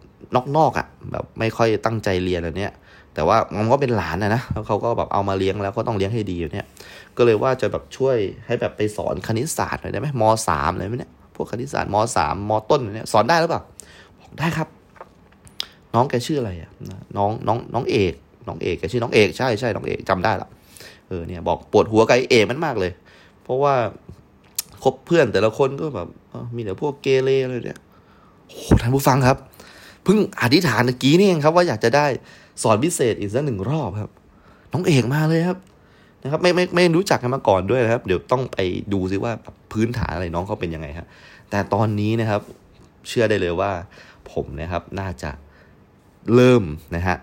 [0.57, 2.72] นอกๆอะ่ะ แบบไม่ค่อยตั้งใจเรียนอันเนี้ย
[3.14, 6.66] แต่ว่ามันก็เป็นหลานนะนะแล้วเขาก็แบบเอามาเลี้ยงแล้วก็ต้องเลี้ยงให้ดีอยู่เนี่ย
[7.16, 8.16] ก็เลยว่าจะแบบช่วย
[8.47, 13.62] ให้แบบไปสอนคณิตศาสตร์หน่อยได้ไหมมสามอะไรไหมเนี่ยพวกคณิตศาสตร์มสามมต้นเนี่ยสอนได้หรือเปล่า
[14.20, 14.68] บอกได้ครับ
[15.95, 16.71] น้องแกชื่ออะไรอะ
[17.17, 18.13] น้องน้องน้องเอก
[18.49, 20.49] น้องเอกแกชื่อน้องเอกใช่ใช่น้องเอกจำได้ละ
[21.09, 22.93] เออเนี่ยบอกปวดหัวกับเอกมันมากเลย
[23.43, 23.75] เพราะว่า
[24.83, 26.09] คบเพื่อนแต่ละคนก็แบบ
[26.57, 27.81] มีแต่พวกเกเรอะไรเนี่ย
[28.49, 29.37] โอ้ท่านผู้ฟังครับ
[30.05, 32.07] เพิ่งอธิษฐานเมื่อกี้นี่เองครับ ว่าอยากจะได้
[32.63, 34.11] สอนพิเศษอีกสักหนึ่งรอบครับ
[34.73, 35.59] น้องเอกมาเลยครับ
[36.23, 38.59] นะครับไม่ไม่ไม่รู้จักกันมาก่อนด้วยนะครับ เดี๋ยวต้องไป
[38.93, 39.33] ดูซิว่า
[39.73, 41.07] พื้นฐานอะไรน้องเขาเป็นยังไงครับ
[41.51, 42.41] แต่ตอนนี้นะครับ
[43.09, 43.71] เชื่อได้เลยว่า
[44.33, 45.31] ผมนะครับ น่าจะ
[46.35, 46.62] เริ่ม
[46.95, 47.16] นะฮะ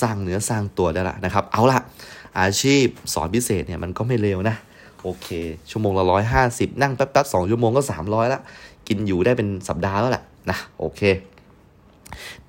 [0.00, 1.80] สร้างเนื้อสร้างตัวได้ละนะครับ เอาละ
[2.40, 4.56] อาชีพสอนพิเศษเนี่ยมันก็ไม่เร็วนะ
[5.02, 5.28] โอเค
[5.70, 8.40] ชั่วโมงละร้อยห้าสิบนั่งแป๊บๆสองชั่วโมงก็สามร้อยละ
[8.88, 11.00] กินอยู่ได้เป็นสัปดาห์แล้วแหละนะโอเค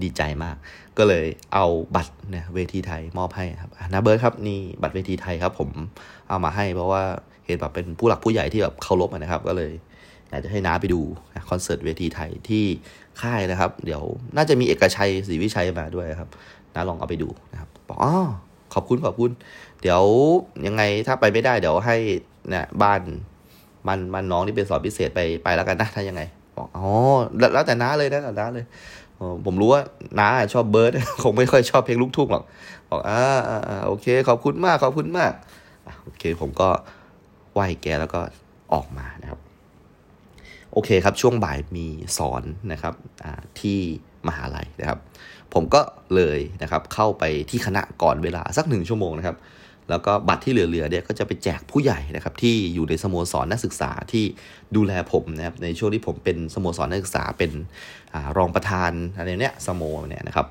[0.02, 0.56] ดีใจมาก
[0.98, 1.66] ก็เลยเอา
[1.96, 5.70] บัตรเนี่ยเวทีไทยมอบให้ครับนะเบิร์ดครับนี่บัตรเวทีไทยครับ ผม
[6.30, 7.02] เอามาให้เพราะว่า
[7.46, 9.72] เห็นแบบเป็นผู้หลักผู้ใหญ่ที่แบบเคารพนะครับก็เลย
[10.30, 11.02] อยากจะให้น้าไปดู
[11.50, 12.64] คอนเสิร์ตเวทีไทยที่
[13.22, 14.04] ค่ายนะครับ เดี๋ยว
[14.36, 16.30] น่าจะมีเอกชัยศรีวิชัยมาด้วยครับ
[16.76, 18.14] น้าลองเอาไปดูนะครับบอกอ๋อ
[18.74, 19.32] ขอบคุณขอบคุณ
[19.82, 20.04] เดี๋ยว
[20.66, 21.96] ยังไงถ้าไปไม่ได้เดี๋ยวให้
[22.54, 23.02] นี่ยบ้าน
[23.88, 26.22] มันมันน้องที่เป็นสอนพิเศษไปไปแล้วกันนะถ้ายังไง
[26.58, 26.88] บอกอ๋อ
[27.54, 28.66] แล้วแต่น้าเลยนะน้าเลย
[29.46, 29.82] ผมรู้ว่า
[30.20, 30.92] น้าชอบเบิร์ด
[31.24, 32.44] คงไม่ค่อยชอบเพลงลูกทุ่งหรอก
[32.90, 35.32] บอกอ่าอ่าโอเค ขอบคุณมากขอบคุณมาก
[36.04, 36.70] โอเค ผมก็
[37.54, 38.22] ไหว้แกแล้วก็
[38.74, 39.40] ออกมานะครับ
[40.74, 41.86] โอเคครับช่วงบ่ายมี
[42.18, 42.94] สอนนะครับ
[43.60, 43.80] ที่
[44.28, 45.00] มหาลัยนะครับ
[45.54, 45.82] ผมก็
[46.16, 49.38] เลยนะครับเข้าไปที่คณะก่อนเวลาสักหนึ่งชั่วโมงนะครับ
[49.90, 54.24] แล้วก็บัตรที่เหลือๆเนี่ยก็จะไปแจกผู้ใหญ่นะครับ ที่อยู่ในสโมสรนักศึกษาที่
[54.76, 57.52] ดูแลผมนะครับในช่วงที่ผมเป็นสโมสรนักศึกษาเป็น
[58.14, 60.48] อรองประธานอะไรเนี้ยสโมเนี่ยนะครับ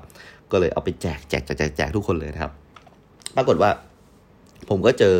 [0.51, 2.51] ก็เลยเอาไปแจกแจกแจกแจกทุกคนเลยนะครับ
[3.35, 3.69] ปรากฏว่า
[4.69, 5.17] ผมก็เจอ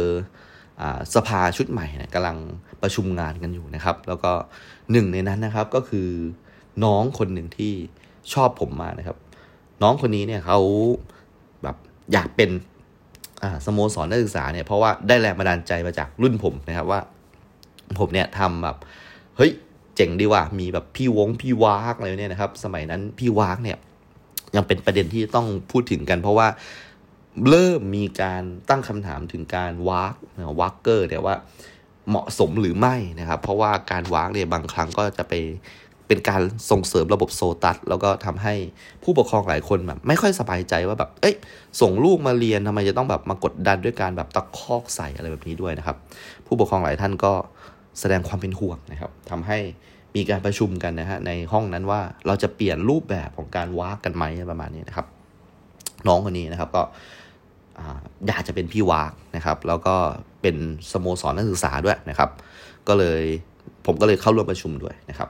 [1.15, 2.37] สภาชุดใหม่นะกำลัง
[2.81, 4.31] ประชุมงานกันอยู่นะครับ แล้วก็
[4.91, 6.09] หนึ่งในนั้นนะครับก็คือ
[6.83, 7.73] น้องคนหนึ่งที่
[8.33, 9.17] ชอบผมมานะครับ
[9.81, 10.59] น้องคนนี้เนี่ยเขา
[11.63, 11.75] แบบ
[12.13, 12.49] อยากเป็น
[13.65, 16.99] สโมสรนักศึกษาเนี่ยเพราะว่าได้แรงบันดาลใจมาจากรุ่นผมนะครับว่า
[17.99, 18.77] ผมเนี่ยทำแบบ
[19.37, 19.51] เฮ้ย
[19.95, 23.77] เจ๋งดีว่ะมีแบบพี่วงพี่วากอะไรเนี่ยนะครับ สมัยนั้นพี่วากเนี่ย
[24.55, 26.47] ยังเป็นประเด็นที่ต้องพูดถึงกันเพราะว่า
[27.49, 30.15] เริ่มมีการตั้งคำถามถึงการวาก
[30.59, 31.35] วากเกอร์เนี่ยว่า
[32.09, 35.33] เหมาะสมหรือไม่นะครับ เพราะว่าการวากเนี่ยบางครั้งก็จะไป
[36.07, 36.41] เป็นการ
[36.71, 38.53] ส่งเสริมระบบโซตัส แล้วก็ทำให้
[39.03, 41.35] ผู้ปกครองหลายคนแบบไม่ค่อยสบายใจว่าแบบเอ้ย
[41.81, 45.97] ส่งลูกมาเรียนทำไมจะต้องแบบมากดดันด้วยการแบบตะคอกใส่อะไรแบบนี้ด้วยนะครับ
[46.45, 47.31] ผู้ปกครองหลายท่านก็
[47.99, 49.57] แสดงความเป็นห่วงนะครับทำให้
[50.15, 55.07] มีการประชุมกันนะฮะในห้องนั้นว่าเราจะเปลี่ยนรูปแบบของการวากกันไหมประมาณนี้นะครับ
[56.07, 56.83] น้องคนนี้นะครับก็
[58.27, 59.95] อยากจะเป็นพี่วากนะครับ แล้วก็
[60.41, 60.55] เป็น
[60.91, 62.29] สโมสรนักศึกษาด้วยนะครับ
[62.87, 63.23] ก็เลย
[63.85, 65.29] ผมก็เลยเข้าร่วมประชุมด้วยนะครับ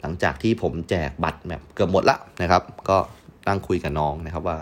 [0.00, 2.96] หลังจากที่ผมแจกบัตรแบบเกือบหมดละนะครับ ก็
[3.48, 4.58] นั่งคุยกับน้องนะครับว่า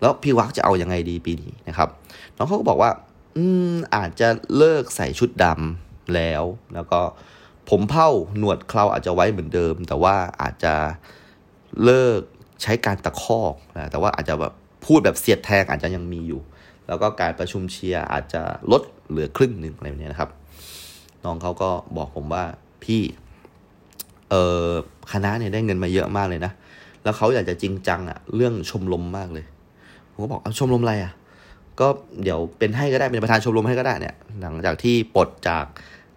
[0.00, 1.88] แล้วพี่วักจะเอาอยัางไงดีปีนี้นะครับ
[2.36, 2.90] น้องเขาก็บอกว่า
[3.36, 6.42] อืมอาจจะเลิกใส่ชุดดำแล้ว
[6.74, 7.00] แล้วก็
[7.68, 8.08] ผมเผ้า
[8.38, 10.74] หนวดเคราอาจจะไว้เหมือนเดิม แต่ว่าอาจจะ
[11.84, 12.20] เลิก
[12.62, 14.52] ใช้การตะคอกนะแต่ว่าอาจจะแบบ
[14.86, 16.40] พูดแบบเสียดแทงอาจจะยังมีอยู่
[16.86, 20.30] แล้วก็การประชุมเชียร์อาจจะลด เหลือครึ่งหนึ่งอะไรแบบนี้นะครับ
[21.24, 22.44] น้องเขาก็บอกผมว่า
[22.84, 23.02] พี่
[24.30, 24.34] เอ
[24.64, 24.66] อ
[25.12, 26.52] คณะเนี่ยได้เงินมาเยอะมากเลยนะ
[27.02, 29.44] แล้วเขาอยากจะจริงจังอะเรื่องชมรมมากเลย
[30.12, 31.12] ผมก็บอกเอาชมรมอะไรอะ
[31.80, 31.88] ก็
[32.22, 35.64] เดี๋ยวเป็นให้ก็ได้เป็นประธานชมรมให้ก็ได้เนี่ย หลังจากที่ปลดจาก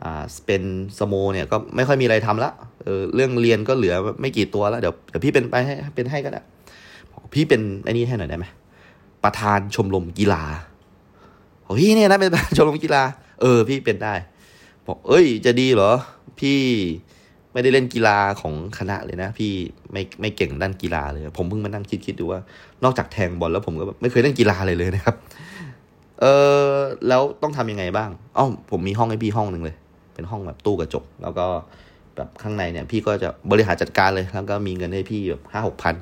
[0.03, 0.61] อ่าเป็น
[0.99, 2.51] สโมเนี่ยก็ไม่ค่อยมีอะไรทำละ
[2.83, 6.41] เออเรื่องเรียนก็เหลือไม่กี่ตัวแล้วเดี๋ยวเดี๋ยวพี่เป็นไปให้เป็นให้ก็ได้
[7.33, 8.45] พี่เป็นไอ้นี่ให้หน่อยได้ไหม
[9.23, 10.43] ประธานชมรมกีฬา
[11.79, 13.03] พี่เนี่ยนะเป็นประธานชมรมกีฬา
[13.41, 14.13] เออ พี่เป็นได้
[14.87, 15.91] บอก เอ้ย จะดีเหรอ
[16.39, 16.59] พี่
[17.53, 19.51] ไม่ได้เล่นกีฬาของคณะเลยนะ พี่
[19.91, 22.39] ไม่ไม่เก่งด้านกีฬาเลย ผมเพิ่งมานั่งคิดคิดดูว่า
[22.83, 25.15] นอกจากแทงบอลแล้วผมก็ไม่เคยเล่นกีฬาเลยเลยนะครับ
[26.21, 26.25] เอ
[26.71, 26.75] อ
[27.07, 29.75] แล้วต้องทำยังไงบ้างอ๋อผมมีห้องให้พี่ห้องหนึ่งเลย
[30.13, 31.45] เป็นห้องแบบตู้กระจก แล้วก็
[32.15, 35.95] แบบข้างในเนี่ย พี่ก็จะบริหารจัดการเลย แล้วก็มีเงินให้พี่แบบห้าหกพัน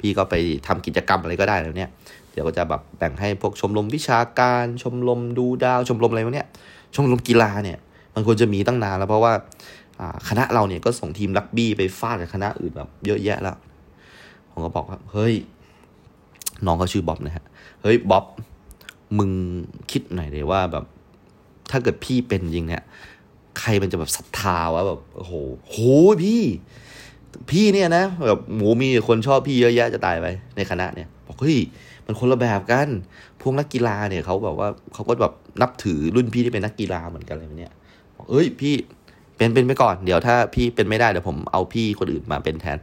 [0.00, 0.34] พี่ก็ไป
[0.66, 1.90] ทำกิจกรรมอะไรก็ได้แล้วเนี่ย
[2.36, 6.48] ดี๋ยวก็จะแบบแบ่งให้พวกชมรมวิชาการ ชมรมดูดาว ชมรมอะไรพวกเนี้ย
[6.94, 7.78] ชมรมกีฬาเนี่ย
[8.14, 9.32] มันควรจะมีตั้งนานแล้วเพราะว่า
[10.28, 13.56] คณะเราเนี่ยก็ส่งทีมรักบี้ไปฟาดกับคณะอื่นแบบเยอะแยะแล้ว
[14.50, 15.34] ผมก็บอกว่า เฮ้ย
[16.66, 17.44] น้องเขาชื่อบ๊อบนะฮะ
[17.82, 18.24] เฮ้ยบ๊อบ
[19.18, 19.30] มึง
[19.90, 20.84] คิดหน่อยเลยว่าแบบ
[21.70, 22.82] ถ้าเกิดพี่เป็นจริงเนี่ย
[23.60, 25.32] ใครมันจะแบบศรัทธาวะแบบ โอ้โห
[25.70, 25.76] โห
[26.22, 26.42] พี่
[27.50, 30.26] พี่เนี่ยนะแบบหมูมีคนชอบพี่เยอะแยะจะตายไป
[30.56, 31.58] ในคณะเนี่ย บอกเฮ้ย
[32.06, 32.88] มันคนละแบบกัน
[33.40, 37.72] พวกนักกีฬาเนี่ยเขาแบบว่าเขาก็แบบนับถือรุ่นพี่ที่เป็นนักกีฬาเหมือนกันอะไรแบบเนี้ย
[38.30, 38.74] เอ้ยพี่
[39.36, 42.78] เป็นเป็นไปก่อนเดี๋ยวถ้าพี่เป็นไม่ได้เดี๋ยวผมเอาพี่คนอื่นมาเป็นแทน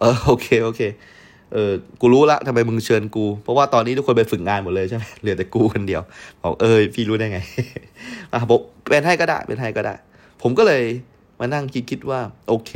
[0.00, 0.80] เออโอเคโอเค
[1.52, 6.02] เออกูรู้ละทำไมมึงเชิญกู เพราะว่าตอนนี้ทุกคนไปฝึกงานหมดเลยใช่ไหมเหลือแต่กูคนเดียว
[6.42, 7.38] บอกเออพี่รู้ได้ไง
[8.32, 9.94] อะบอกเป็นให้ก็ได้เป็นให้ก็ได้
[10.42, 10.82] ผมก็เลย
[11.40, 12.72] มานั่งคิดคิดว่า โอเค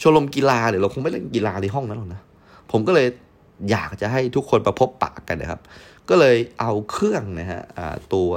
[0.00, 2.20] ชมรมกีฬาเดี๋ยวเราคงไม่เล่นกีฬาในห้องนั้นหรอกนะ
[2.72, 3.06] ผมก็เลย
[3.70, 5.60] อยากจะให้ทุกคนประพบปะกันนะครับ
[6.08, 7.62] ก็เลยเอาเครื่องนะฮะ
[8.14, 8.30] ตัว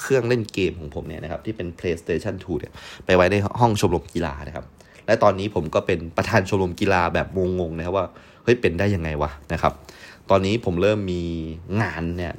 [0.00, 2.72] เครื่องเล่นเกมของผมเนี่ยนะครับที่เป็น PlayStation 2เนี่ย
[3.06, 4.64] ไปไว้ในห้องชมรมกีฬานะครับ
[5.06, 7.26] และตอนนี้ผมก็เป็นประธานชมรมกีฬาแบบ
[7.60, 8.06] งงๆนะครับว่า
[8.44, 9.72] เฮ้ยเป็นได้ยังไงวะนะครับ
[10.30, 11.22] ตอนนี้ผมเริ่มมี
[11.82, 12.32] งานเนี่ย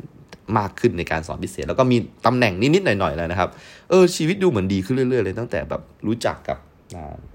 [0.57, 3.49] มากขึ้นในการสอนพิเศษ แล้วก็มีตำแหน่งนิดๆหน่อยๆแล้วนะครับ
[3.89, 6.57] เออชีวิตดูเหมือนดีขึ้นเรื่อยๆเลยตั้งแต่แบบรู้จักกับ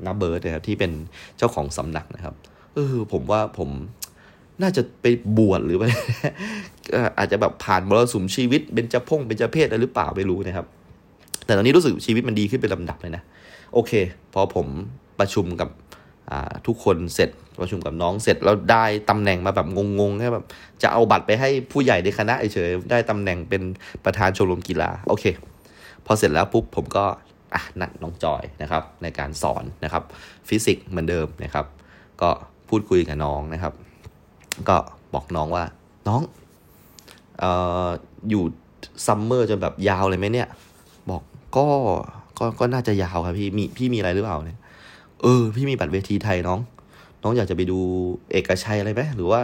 [0.07, 0.93] นาเบิร์ดนะครับที่เป็น
[1.39, 2.35] เจ้าของสำนักนะครับ
[2.75, 3.71] เออผมว่าผม
[4.63, 5.07] น่าจะไป
[5.39, 5.87] บวชหรือว่
[7.19, 10.67] อาจจะแบบผ่านมรสุมชีวิตเป็นจะพงเป็นจะเพศอะไรหรือเปล่าไม่รู้นะครับ
[11.45, 13.23] แต่ตอนนี้รู้สึกชีวิตมันดีขึ้นเป็นลำดับเลยนะ
[13.75, 13.93] โอเค
[14.35, 14.67] พอผม
[15.21, 15.69] ประชุมกับ
[16.67, 17.31] ทุกคนเสร็จ
[17.61, 19.67] ประชุมกับน้องเสร็จแล้วได้ตำแหน่งมาแบบ
[20.01, 20.45] งงๆแค่แบบ
[20.83, 23.63] จะเอาบัตรไปให้ผู้ใหญ่ในคณะเฉยได้ตำแหน่งเป็น
[24.05, 25.25] ประธานชมรมกีฬาโอเค
[26.07, 27.05] พอเสร็จแล้วปุ๊บผมก็
[27.55, 30.03] อะนัดน้องจอยนะครับในการสอนนะครับ
[30.49, 31.67] ฟิสิกส์เหมือนเดิมนะครับ
[32.23, 32.31] ก็
[32.69, 33.73] พูดคุยกับน้องนะครับ
[34.69, 34.77] ก็
[35.15, 35.65] บอกน้องว่า
[36.09, 36.21] น้อง
[37.43, 37.45] อ
[37.87, 37.89] อ
[38.31, 38.45] อยู่
[39.07, 40.49] ซัมเมอร์จะแบบยาวเลยไหมเนี่ย
[41.11, 41.23] บอก
[41.57, 41.67] ก็
[42.39, 44.59] ก็ก็น่าจะยาวครับพี่มีพี่มีอะไรหรือเปล่าเนี่ย
[45.23, 46.59] เออ พี่มีบัตรเวทีไทยน้อง
[47.23, 47.79] น้องอยากจะไปดู
[48.33, 49.41] เอกชัยอะไรไหมหรือว่า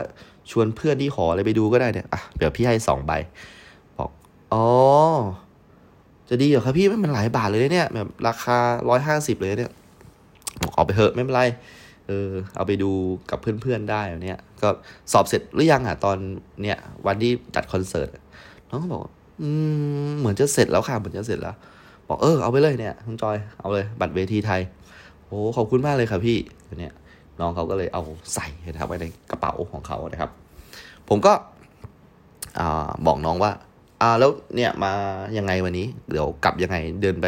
[0.50, 3.12] ชวนเพื่อนที่ขออะไรไปดูก็ได้เนี่ยอะเดี๋ยวพี่ให้สองใบ
[3.98, 4.10] บอก
[4.52, 4.66] อ๋อ
[6.28, 8.58] จะดีเหรอครับพี่ไม่มันหลายบาทเลยเนี่ยแบบราคา
[8.88, 9.72] ร้อยห้าสิบเลยเนี่ย
[10.62, 11.42] บอกเอาไปเถอะไม่เป็นไร
[12.06, 12.90] เออเอาไปดู
[13.30, 14.68] กับเพื่อนๆได้เนี่ย ก็
[15.12, 16.16] สอบเสร็จหรือยังอะตอน
[16.62, 18.08] เนี่ย วันที่จัดคอนเสิร์ต
[18.70, 19.02] น้องก็บอก
[19.42, 19.48] อื
[20.06, 21.54] มเหมือนจะเสร็จแล้วค่ะเหมือนจะเสร็จแล้ว
[22.08, 24.60] บอกเออเอาไปเลยเนี่ยน้องจอยเอาเลยบัตรเวทีไทย
[25.26, 26.38] โอ้ขอบคุณมากเลยครับพี่
[26.80, 26.94] เนี่ย
[27.40, 28.02] น้องเขาก็เลยเอา
[28.34, 30.30] ใส่นะครับไว้ในกระเป๋าของเขานะครับ
[31.08, 31.32] ผมก็
[33.06, 33.52] บอกน้องว่า
[34.00, 34.92] อ่าแล้วเนี่ยมา
[35.38, 37.26] ยังไงวันนี้เดี๋ยวกลับยังไงเดินไป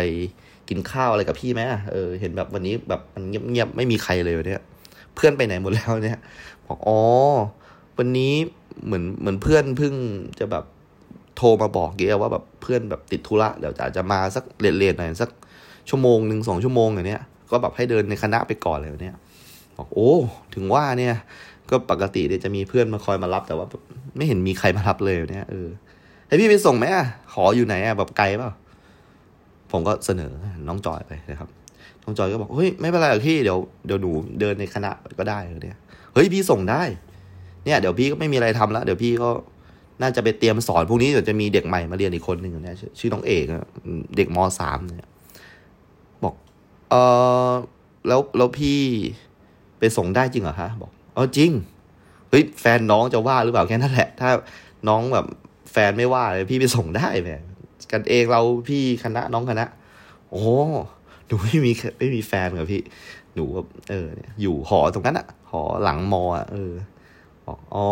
[0.68, 1.62] กินข้าวอะไรกับพี่ไหม
[1.92, 4.62] เออเห็นแบบวันนี้แบบมันเงียบๆไม่มีใครเลยเนี่ย
[5.14, 6.18] เพื่อนไปไหนหมดแล้วเนี่ย
[6.66, 7.00] บอกอ๋อ
[7.98, 8.32] วันนี้
[8.84, 9.94] เหมือนเหมือนเพื่อนเพิ่ง
[10.38, 10.64] จะแบบ
[11.36, 15.30] โทรมาบอกเกียว่าแบบเพื่อนแบบติดธุระเดี๋ยวจะจจะมาสักเรียนๆหน่อยสัก
[15.88, 19.16] ชั่วโมงหนึ่งสองชั่วโมงอย่างเนี้ยก็แบบให้เดินในคณะไปก่อนเลยเนี่ย
[19.76, 20.12] บอกโอ้
[20.54, 21.14] ถึงว่าเนี่ย
[21.70, 23.66] ก็ปกติเนี่ยจะมีเพื่อนมาคอยมารับ แต่ว่า
[24.16, 25.68] ไม่เห็นมีใครมารับเลยเนี่ยเออ
[26.26, 28.50] ให้พี่ไปส่งไหมอะขออยู่ไหนอะแบบไกลเปล่า
[29.72, 30.32] ผมก็เสนอ
[30.68, 31.48] น้องจอยไปนะครับ
[32.04, 34.10] น้องจอยก็บอกเฮ้ยไม่เป็นไรหรอกพี่เดี๋ยวเดี๋ยวหนู
[34.40, 35.78] เดินในคณะก็ได้เนี่ย
[36.14, 36.82] เฮ้ยพี่ส่งได้
[37.64, 39.30] เนี่ย เดี๋ยวพี่ก็ไม่มีอะไรทำแล้วเดี๋ยวพี่ก็
[40.02, 43.44] น่าจะไปเตรียมสอนพวกนี้เดี๋ยวจะมีเด็กใหม่มาเรียนอีกคนหนึ่งเนี่ยชื่อน้องเอก
[44.16, 45.08] เด็กมสามเนี่ย
[46.24, 46.34] บอก
[46.90, 46.94] เอ
[47.48, 47.50] อ
[48.08, 48.80] แล้วแล้วพี่
[49.78, 51.50] ไปส่งได้จริงเหรอคะบอกเออจริง
[52.30, 54.30] เฮ้ยแฟนน้องจะว่าหรือเปล่าแค่นั้นแหละ ถ้า
[54.88, 55.26] น้องแบบ
[55.72, 57.36] แฟนไม่ว่าเลยพี่ไปส่งได้แม่
[57.92, 59.66] กันเองเราพี่คณะน้องคณะ
[60.30, 60.44] โอ้
[61.26, 62.82] หนูไม่มีไม่มีแฟนกับพี่
[63.34, 64.06] หนูแบบเออ
[64.40, 66.72] อยู่หอตรงนั้นอะหอหลังมออะเออ
[67.46, 67.88] บอกอ๋อ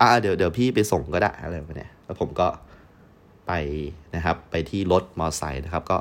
[0.00, 2.48] อ่าเดี๋ยวเดี๋ยวพี่ไปส่งก็ได้อะไรแบบนี้แล้วผมก็
[3.46, 3.52] ไป
[4.14, 5.96] นะครับ ไปที่รถมอไซค์นะครับ ก็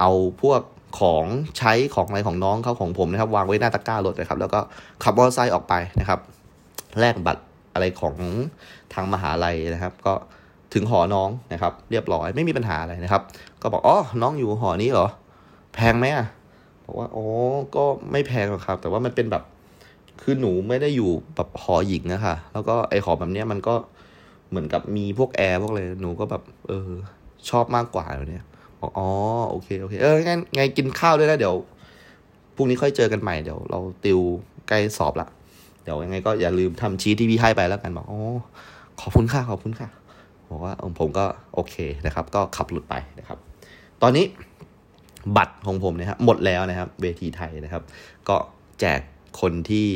[0.00, 0.10] เอา
[0.42, 0.60] พวก
[1.00, 1.24] ของ
[1.58, 4.60] ใช้ของอะไรของน้องเขาของผมนะครับ วางไว้หน้าตะกร้ารถนะครับ แล้วก็
[5.02, 6.20] ขับมอไซค์ออกไปนะครับ
[7.00, 7.42] แลกบัตร
[7.74, 8.14] อะไรของ
[8.92, 10.14] ทางมหาลัยนะครับ ก็
[10.74, 13.22] ถึงหอน้องนะครับ เรียบร้อยไม่มีปัญหาอะไรนะครับ
[13.62, 15.08] ก็บอกอ๋อน้องอยู่หอนี้เหรอ
[15.74, 16.26] แพงไหมอะ
[16.84, 17.26] บอกว่าอ๋อ
[17.76, 19.42] ก็ไม่แพงหรอกครับ แต่ว่ามันเป็นแบบ
[20.22, 23.74] คือหนูไม่ได้อยู่แบบหอหญิงนะคะแล้วก็ไอหอแบบเนี้ยมันก็
[24.50, 26.90] เหมือนกับมีพวกแอร์พวกอะไรหนูก็แบบเออ
[27.50, 28.46] ชอบมากกว่าเนี้ย
[28.80, 29.08] บอกอ๋อ
[29.50, 31.54] โอเคโอเคเอองั้นไงกินข้าวด้วยนะเดี๋ยว
[32.54, 34.20] พรุ่งนี้ค่อยเจอกันใหม่เดี๋ยวเราติว
[34.68, 35.28] ใกล้สอบละ
[35.82, 38.20] เดี๋ยวยังไงก็อย่าลืมทำชีทที่พี่ให้ไปแล้วกันบอกอ๋อ
[39.00, 39.88] ขอบคุณค่ะขอบคุณค่ะ
[40.50, 41.24] บอกว่าผมก็
[41.54, 41.74] โอเค
[42.06, 43.38] นะครับ ก็ขับหลุดไปนะครับ
[44.02, 44.24] ตอนนี้
[45.36, 47.82] บัตรของผมนะครับหมดแล้วนะครับ เวทีไทยนะครับ
[48.28, 48.36] ก็
[48.80, 49.00] แจก
[49.40, 49.88] คนที่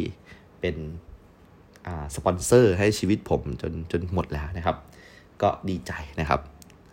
[0.60, 0.76] เป็น
[2.14, 4.76] สปอนเซอร์ให้ชีวิตผมจนจนหมดแล้วนะครับ
[5.42, 6.40] ก็ดีใจนะครับ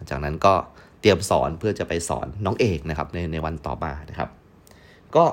[0.09, 0.53] จากนั้นก็
[1.01, 4.29] เตรียมสอนเพื่อจะไปสอนน้องเอกนะครับในในวันต่อมานะครับ
[5.15, 5.25] ก็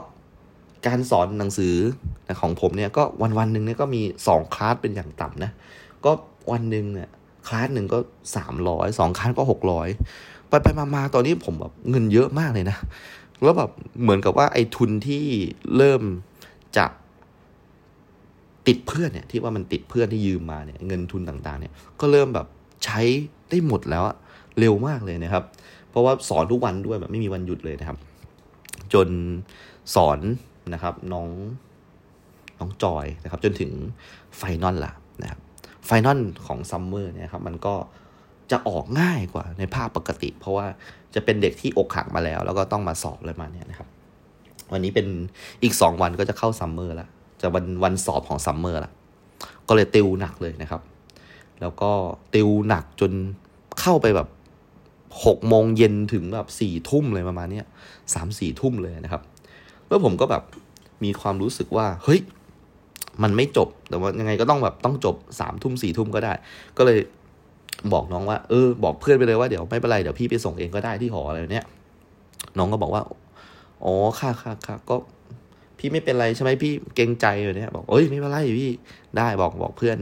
[0.86, 1.74] การสอนหนังสือ
[2.40, 5.50] ของผมเนี่ยก็วันวันหนึ่งเนี่ยก็มี 2 คลาสเป็นอย่างต่ำนะ
[6.04, 6.12] ก็
[6.52, 7.08] วันหนึ่งเนี่ย
[7.46, 7.98] คลาสหนึ่งก็
[8.36, 9.88] สามร้อยสองคลาสก็หกร้อย
[10.48, 12.76] ไปไปมาๆตอนนี้ผมแบบเงินเยอะมากเลยนะ
[13.42, 13.70] แล้วแบบ
[14.02, 15.24] เหมือนกับว่าไอ้ทุนที่
[15.76, 16.02] เริ่ม
[16.76, 16.86] จะ
[18.66, 22.46] ติดเพื่อนเนี่ยที่ว่ามันติดเพื่อนที่ยืมมาเนี่ยเงินทุนต่างๆเนี่ยก็เริ่มแบบ
[22.84, 23.00] ใช้
[23.50, 24.16] ได้หมดแล้วอะ
[24.58, 25.44] เร็วมากเลยนะครับ
[25.90, 27.98] เพราะว่าสอนทุกวันด้วยแบบไม่มีวันหยุดเลยนะครับ
[28.92, 29.08] จน
[29.94, 30.18] สอน
[30.72, 31.28] นะครับน้อง
[32.58, 33.70] น้องจอยนะครับ จนถึง
[34.36, 34.92] final ละ
[35.22, 35.40] นะครับ
[35.86, 37.74] final ของ summer เนี่ยครับมันก็
[38.50, 40.66] จะออกง่ายกว่าในภาคปกติ เพราะว่า
[41.14, 43.88] จะเป็นเด็กที่อกหักมาแล้ว แล้วก็ต้องมาสอบอะไรมาเนี่ยนะครับ
[44.72, 45.06] วันนี้เป็น
[45.62, 47.08] อีกสองวันก็จะเข้า summer แล้ว
[47.40, 48.92] จะวันวันสอบของ summer ละ
[49.68, 50.82] ก็เลยติวหนักเลยนะครับ
[51.60, 51.90] แล้วก็
[52.34, 53.12] ติวหนักจน
[53.80, 54.28] เข้าไปแบบ
[55.24, 57.62] หกโมงเย็นถึงแบบสี่ทุ่มเลยประมาณนี้
[58.14, 59.22] สามสี่ทุ่มเลยนะครับ
[59.88, 60.42] แล้วผมก็แบบ
[61.04, 62.20] มีความรู้สึกว่า เฮ้ย
[63.22, 66.32] มันไม่จบ แต่ว่ายังไงก็ต้องแบบต้องจบสามทุ่มสี่ทุ่มก็ได้
[66.78, 66.98] ก็เลย
[67.92, 71.66] บอกน้องว่า เออ บอกเพื่อนไปเลยว่าเดี๋ยวไม่เป็นไรเดี๋ยวพี่ไปส่งเองก็ได้ที่หออะไรเนี้ย
[72.58, 73.02] น้องก็บอกว่า
[73.84, 74.96] อ๋อค่ะค่ะค่ะก็
[75.78, 78.70] พี่ไม่เป็นไรใช่ไหมพี่เกรงใจอยู่เนี่ยบอกเอ้ยไม่เป็นไรพี่
[79.16, 79.98] ได้บอกบอกเพื่อน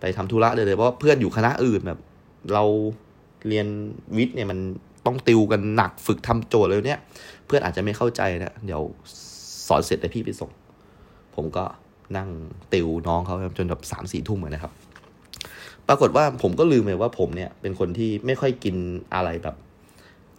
[0.00, 1.98] ไปทำธุระเลยเลยเพราะเพื่อนอยู่คณะอื่นแบบ
[2.54, 2.64] เรา
[3.48, 3.66] เรียน
[4.16, 4.58] วิทย์เนี่ยมัน
[5.06, 7.00] ต้องติวกันหนักฝึกทำโจทย์เลยเนี่ย
[7.46, 8.80] เพื่อนอาจจะไม่เข้าใจนะเดี๋ยว
[9.68, 10.50] สอนเสร็จแต่พี่ไปส่ง
[11.34, 11.64] ผมก็
[12.16, 12.28] นั่ง
[12.72, 14.72] ติวน้องเขาจนแบบสามสี่ทุ่มเลยนะครับ
[15.88, 18.76] ปรากฏว่าผมก็ลืมไปว่าผมเนี่ยเป็นคนที่ไม่ค่อยกิน
[19.14, 19.56] อะไรแบบ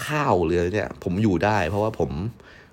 [0.05, 2.09] ข้าวเลยเนี่ย ผมอยู่ได้ เพราะว่าผม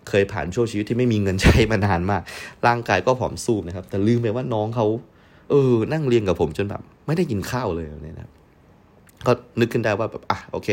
[0.09, 2.23] เคยผ่านช่วงชีวิตที่ไม่มีเงินใช้มานานมาก
[2.67, 4.87] ร่างกายก็ผอมซูบนะครับ แต่ลืมไปว่าน้องเขา
[5.51, 8.31] เออ นั่งเรียนกับผมจนแบบ ไม่ได้กินข้าวเลยเนี่ยนะ
[9.27, 10.69] ก็นึกขึ้นได้ว่าแบบอะโอเค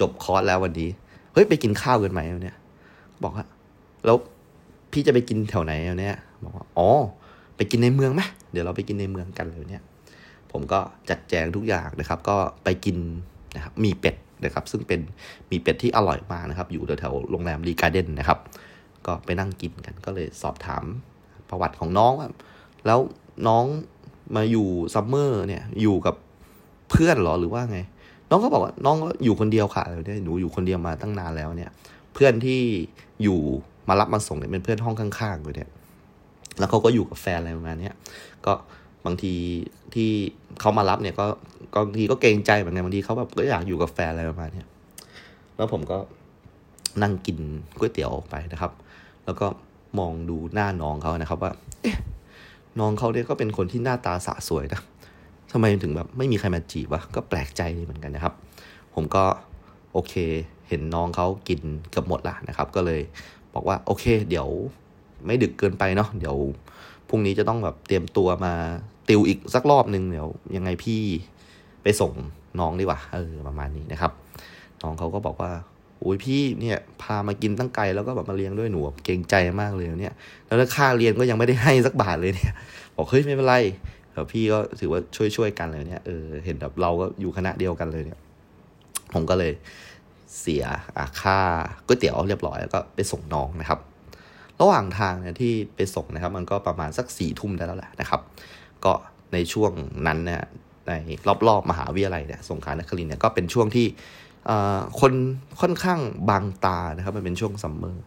[0.00, 0.88] จบคอร์สแล้ววันนี้
[1.32, 2.56] เฮ้ยไปกินข้าวกันไหมเนี่ย
[3.22, 3.44] บอกว่า
[4.04, 4.16] แล้ว
[4.92, 6.88] พี่จะไปกินแถวไหนเนี่ย บอกว่าอ๋อ
[7.58, 9.82] ไปกินในเมืองไหมเดี๋ยวเราไปกินในเมืองกันเลยเนี่ย
[10.52, 10.80] ผมก็
[11.10, 12.96] จัดแจงทุกอย่างนะครับ ก็ไปกิน
[13.54, 15.00] นะครับมีเป็ดนะครับ ซึ่งเป็น
[15.50, 18.38] มีเป็ดที่อร่อยมากนะครับ อยู่แถวโรงแรมรีการ์เด้นนะครับ
[19.06, 20.84] ก็ไปนั่งกินกันก็เลยสอบถาม
[21.48, 22.28] ประวัติของน้องว่า
[22.86, 22.98] แล้ว
[23.48, 23.64] น้อง
[24.36, 26.14] มาอยู่ซัมเมอร์เนี่ยอยู่กับ
[26.90, 27.78] เพื่อนหรอหรือว่าไง
[28.30, 31.70] น้องก็บอกว่าน้องก็อยู่คนเดียวค่ะเนี่ยหนูอยู่คนเดียวมาตั้งนานแล้วเนี่ย
[32.14, 32.60] เพื่อนที่
[33.22, 33.38] อยู่
[33.88, 35.70] มารับมาส่งเนี่ยเป็นเพื่อนห้องข้างๆเลยเนี่ย
[36.58, 37.90] แล้วเขาก็อยู่กับแฟนอะไรประมาณนี้
[38.46, 38.52] ก็
[39.06, 39.34] บางที
[39.94, 40.10] ที่
[40.60, 41.26] เขามารับเนี่ยก็
[41.86, 44.62] บางทีก็เกรงใจเหมือนกันบางทีเขาแบบก็อยากอยู่กับแฟนอะไรประมาณนี้
[45.56, 45.98] แล้วผมก็
[47.02, 47.38] นั่งกิน
[47.78, 48.72] ก๋วยเตี๋ยวไปนะครับ
[49.24, 49.46] แล้วก็
[49.98, 51.52] มองดูหน้าน้องเขานะครับว่า
[52.80, 54.80] น้องเขาเนี่ยก็เป็นคนที่หน้าตาสะสวยนะ
[55.52, 58.34] ทำไมถึงแบบไม่มีใครมาจีบวะก็แปลกใจเหมือนกันนะครับ
[58.94, 59.24] ผมก็
[59.92, 60.14] โอเค
[60.68, 63.00] เห็นน้องเขากินเกือบหมดละนะครับ ก็เลย
[63.54, 64.48] บอกว่าโอเค เดี๋ยว
[65.26, 66.36] ไม่ดึกเกินไปเนาะเดี๋ยว
[67.08, 68.54] พรุ่งนี้จะต้องแบบเตรียมตัวมา
[69.08, 71.02] ติวอีกสักรอบหนึ่งเดี๋ยวยังไงพี่
[71.82, 72.12] ไปส่ง
[72.60, 74.12] น้องดีกว่าเออประมาณนี้นะครับ
[74.82, 75.52] น้องเขาก็บอกว่า
[76.00, 80.14] โอ้ยพี่เนี่ยพามากินตั้งไกลแล้วก็แบบมาเลี้ยงด้วยหนูเกรงใจมากเลยเนี่ย
[80.46, 82.54] แล้วค่าเรียนก็ยังไม่ได้ให้สักบาทเลยเนี่ย
[82.96, 83.56] บอกเฮ้ยไม่เป็นไร
[84.12, 88.18] เดี๋ยวพี่ก็ถือว่าช่วยช่วยกันเลยเนี่ยเออเห็นแบบเราก็อยู่คณะเดียวกันเลยเนี่ย
[89.14, 89.52] ผมก็เลย
[90.40, 90.64] เสีย
[91.20, 91.38] ค่า
[91.86, 93.78] ก๋วยเตี๋ยวเรียบร้อยแล้วก็ไปส่งน้องนะครับ
[94.60, 98.20] ระหว่างทางเนี่ยที่ไปส่งนะครับ มันก็ประมาณสักสี่ทุ่มได้แล้วแหละนะครับ
[98.84, 98.92] ก็
[99.32, 99.72] ในช่วง
[100.06, 100.42] นั้นเนี่ย
[100.86, 100.92] ใน
[101.48, 103.86] รอบๆมหาวิทยาลัยเนี่ยสงขลานครินเนี่ยก็เป็นช่วงที่
[105.00, 105.12] คน
[105.60, 106.00] ค่อนข้าง
[106.30, 108.04] บางตานะครับ มันเป็นช่วงซัมเมอร์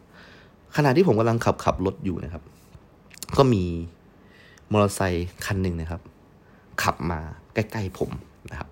[0.75, 2.43] ขณะที่ผมกำลังขับขับรถอยู่นะครับ
[3.37, 3.63] ก็มี
[4.71, 6.01] มอเตอร์ไซค์คันหนึ่งนะครับ
[6.83, 7.19] ขับมา
[7.53, 8.11] ใกล้ ๆ ผม
[8.51, 8.69] นะครับ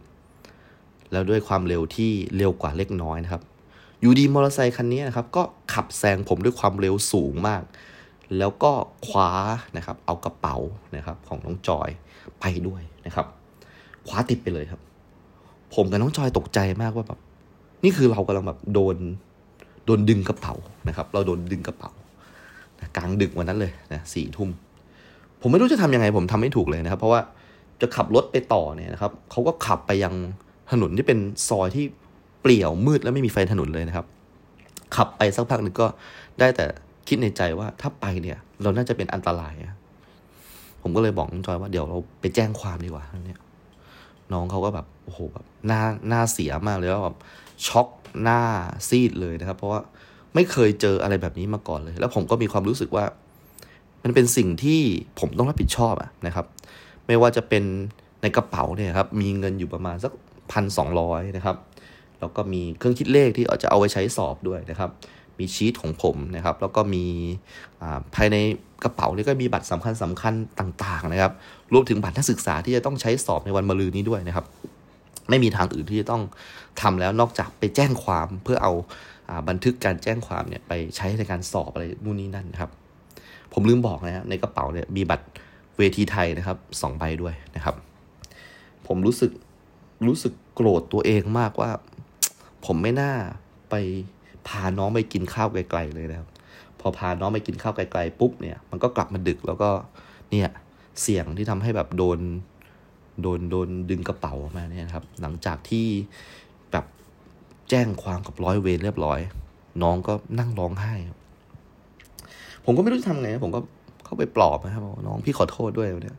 [1.11, 3.43] แล้วด้วยความเร็วที่เร็วกว่าเล็กน้อยนะครับ
[4.01, 5.43] อยู่ดีมอเตอร์ไซค์คันนี้นะครับก็
[5.73, 7.63] ขับแซงผมด้วยความเร็วสูงมาก
[8.37, 8.71] แล้วก็
[9.07, 9.31] คว้า
[9.77, 10.57] นะครับเอากระเป๋า
[10.95, 11.89] นะครับของน้องจอย
[12.39, 13.27] ไปด้วยนะครับ
[14.07, 14.81] คว้าติดไปเลยครับ
[15.75, 17.19] ผมกับน้องจอยตกใจมากว่าแบบ
[17.83, 18.97] นี่คือเรากำลังแบบโดน
[19.85, 20.53] โดนดึงกระเป๋า
[20.87, 21.91] นะครับ เราโดนดึงกระเป๋า
[22.97, 24.49] กลางดึกวันนั้นเลยนะสี่ทุ่ม
[25.41, 27.21] ผมไม่รู้จะทำยังไงผมทำไม่ถูกเลยนะครับ เพราะว่า
[27.81, 30.13] จะขับรถไปต่อเนี่ยนะครับเขาก็ขับไปยัง
[30.71, 31.19] ถนนที่เป็น
[31.49, 31.85] ซอยที่
[32.41, 34.05] เปลี่ยวมืดแล้วไม่มีไฟถนนเลยนะครับ
[34.95, 35.87] ขับไปสักพักหนึ่งก็
[36.39, 36.65] ได้แต่
[37.07, 39.53] คิดในใจว่าถ้าไปเนี่ย เราน่าจะเป็นอันตราย
[40.81, 43.39] ผมก็เลยบอกน้องจอยว่าเดี๋ยวเราไปแจ้งความดีกว่าเนี่ย
[44.33, 47.17] น้องเขาก็แบบโอ้โหแบบหน้าหน้าเสียมากเลยว่าแบบ
[47.67, 47.87] ช็อก
[48.23, 48.39] หน้า
[48.87, 49.81] ซีดเลยนะครับ เพราะว่า
[50.35, 53.05] ไม่เคยเจออะไรแบบนี้มาก่อนเลย แล้วผมก็มีความรู้สึกว่า
[54.03, 54.81] มันเป็นสิ่งที่
[55.19, 56.45] ผมต้องรับผิดชอบอะนะครับ
[57.07, 57.63] ไม่ว่าจะเป็น
[58.21, 60.11] ในกระเป๋าเนี่ยครับ มีเงินอยู่ประมาณสัก
[60.51, 61.55] พันสองร้อยนะครับ
[62.19, 64.89] แล้วก็มีเครื่องคิดเลขที่อาจจะเอาไว้ใช้สอบด้วยนะครับ
[65.39, 67.05] มีชีตของผมนะครับ แล้วก็มี
[68.15, 68.35] ภายใน
[68.83, 71.33] กระเป๋านี่ก็มีบัตรสำคัญสำคัญต่างๆนะครับ
[71.73, 74.45] รวมถึงบัตรนักศึกษาที่จะต้องใช้สอบในวันมะรืนนี้ด้วยนะครับ
[75.29, 76.23] ไม่มีทางอื่นที่จะต้อง
[76.81, 78.73] ทำแล้วนอกจากไปแจ้งความเพื่อเอา
[79.49, 82.71] บันทึกการแจ้งความเนี่ยไปใช้ในการสอบอะไรนู่นนี่นั่นนะครับ
[83.53, 85.25] ผมลืมบอกนะฮะในกระเป๋าเนี่ยมีบัตร
[85.77, 87.75] เวทีไทยนะครับสองใบด้วยนะครับ
[88.87, 89.31] ผมรู้สึก
[90.07, 91.69] รู้สึกโกรธตัวเองมากว่า
[92.65, 93.13] ผมไม่น่า
[93.69, 93.75] ไป
[94.47, 96.29] พาน้องไปกินข้าวไกล ๆ เลยนะครับ
[96.79, 99.69] พอพาน้องไปกินข้าวไกลๆปุ๊บเนี่ย มันก็กลับมาดึกแล้วก็
[100.31, 100.49] เนี่ย
[101.01, 102.19] เสี่ยงที่ทำให้แบบโดน
[103.21, 105.87] โดนโดนดึงกระเป๋ามาเนี่ยครับ หลังจากที่
[106.71, 106.85] แบบ
[107.69, 109.19] แจ้งความกับร้อยเวรเรียบร้อย
[109.83, 110.93] น้องก็นั่งร้องไห้
[112.65, 113.59] ผมก็ไม่รู้จะทำไง ผมก็
[114.05, 116.17] เข้าไปปลอบนะครับน้องพี่ขอโทษด้วยเนี่ย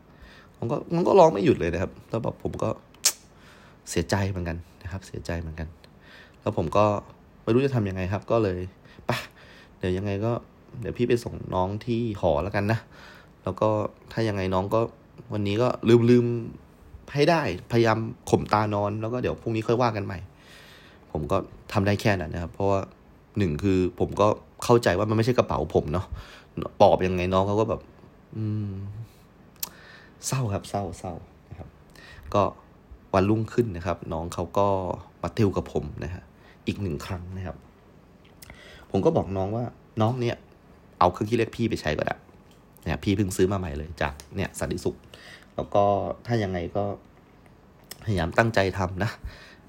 [0.57, 2.69] ผมก็มันก็ร้องไม่หยุดเลยนะครับ แล้วแบบผมก็
[3.89, 5.67] เสียใจเหมือนกันนะครับ เสียใจเหมือนกัน
[6.41, 6.85] แล้วผมก็
[7.43, 8.59] ไม่รู้จะทํำยังไงครับ ก็เลย
[9.09, 9.17] ปะ
[9.77, 10.31] เดี๋ยวยังไงก็
[10.81, 12.79] เดี๋ยวพี่ไปส่งน้องที่หอแล้วกันนะ
[13.43, 13.69] แล้วก็
[14.11, 14.79] ถ้ายังไงน้องก็
[15.33, 16.25] วันนี้ก็ลืมลืม
[17.13, 17.97] ให้ได้ พยายาม
[18.29, 20.19] ข่มตานอน แล้วก็เดี๋ยวพรุ่งนี้ค่อยว่ากันใหม่
[21.11, 21.37] ผมก็
[21.73, 22.79] ทำได้แค่นั้นนะครับ เพราะว่า
[23.37, 24.27] หนึ่งคือผมก็
[24.63, 26.05] เข้าใจว่ามันไม่ใช่กระเป๋าผมเนาะ
[26.81, 27.81] ปอบยังไงน้องเขาก็แบบ
[28.35, 28.71] อืม
[30.27, 31.13] เศร้าครับ เศร้าเศร้า
[31.49, 31.69] นะครับ
[32.33, 32.43] ก็
[33.13, 34.67] วันรุ่งขึ้นนะครับ น้องเขาก็
[35.21, 36.23] มาติวกับผมนะฮะ
[36.67, 37.57] อีกหนึ่งครั้งนะครับ
[38.91, 39.65] ผมก็บอกน้องว่า
[40.01, 40.35] น้องเนี่ย
[40.99, 42.15] เอาเครื่องคิดเลขพี่ไปใช้ก็ได้
[42.83, 44.95] เนี่ยพี่เพิ่งซื้อมาใหม่เลยจากเนี่ยสันติสุข
[45.55, 45.83] แล้วก็
[46.25, 46.83] ถ้ายังไงก็
[48.03, 49.11] พยายามตั้งใจทำนะ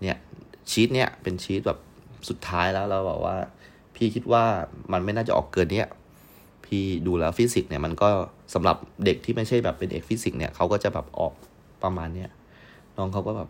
[0.02, 0.16] เนี่ย
[0.70, 1.78] ชีตเนี่ยเป็นชีตแบบ
[2.28, 3.36] สุดท้ายแล้วเราบอกว่า
[3.96, 4.44] พี่คิดว่า
[4.92, 5.88] มันไม่น่าจะออกเกินเนี้ย
[6.66, 8.08] พี่ดูแล้วฟิสิกส์เนี่ยมันก็
[8.54, 11.32] สำหรับเด็กที่ไม่ใช่แบบเป็นเอกฟิสิกส์เนี่ยเขาก็จะแบบออก
[11.82, 12.30] ประมาณเนี้ย
[12.96, 13.48] น้องเขาก็แบบ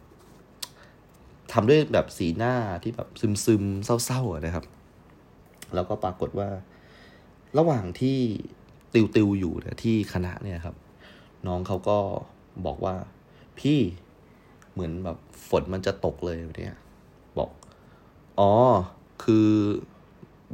[1.53, 3.63] ทำด้วยแบบสีหน้าที่แบบซึมซึม
[4.05, 4.65] เศร้าๆนะครับ
[5.75, 6.49] แล้วก็ปรากฏว่า
[7.59, 8.19] ระหว่างที่
[8.95, 10.77] ติวติวอยู่นี่ยที่คณะเนี่ยครับ
[11.47, 11.99] น้องเขาก็
[12.67, 12.95] บอกว่า
[13.59, 13.79] พี่
[14.73, 15.19] เหมือนแบบ
[15.49, 16.79] ฝนมันจะตกเลยเนี่ย
[17.39, 17.51] บอก
[18.39, 18.51] อ๋อ
[19.25, 19.49] คือ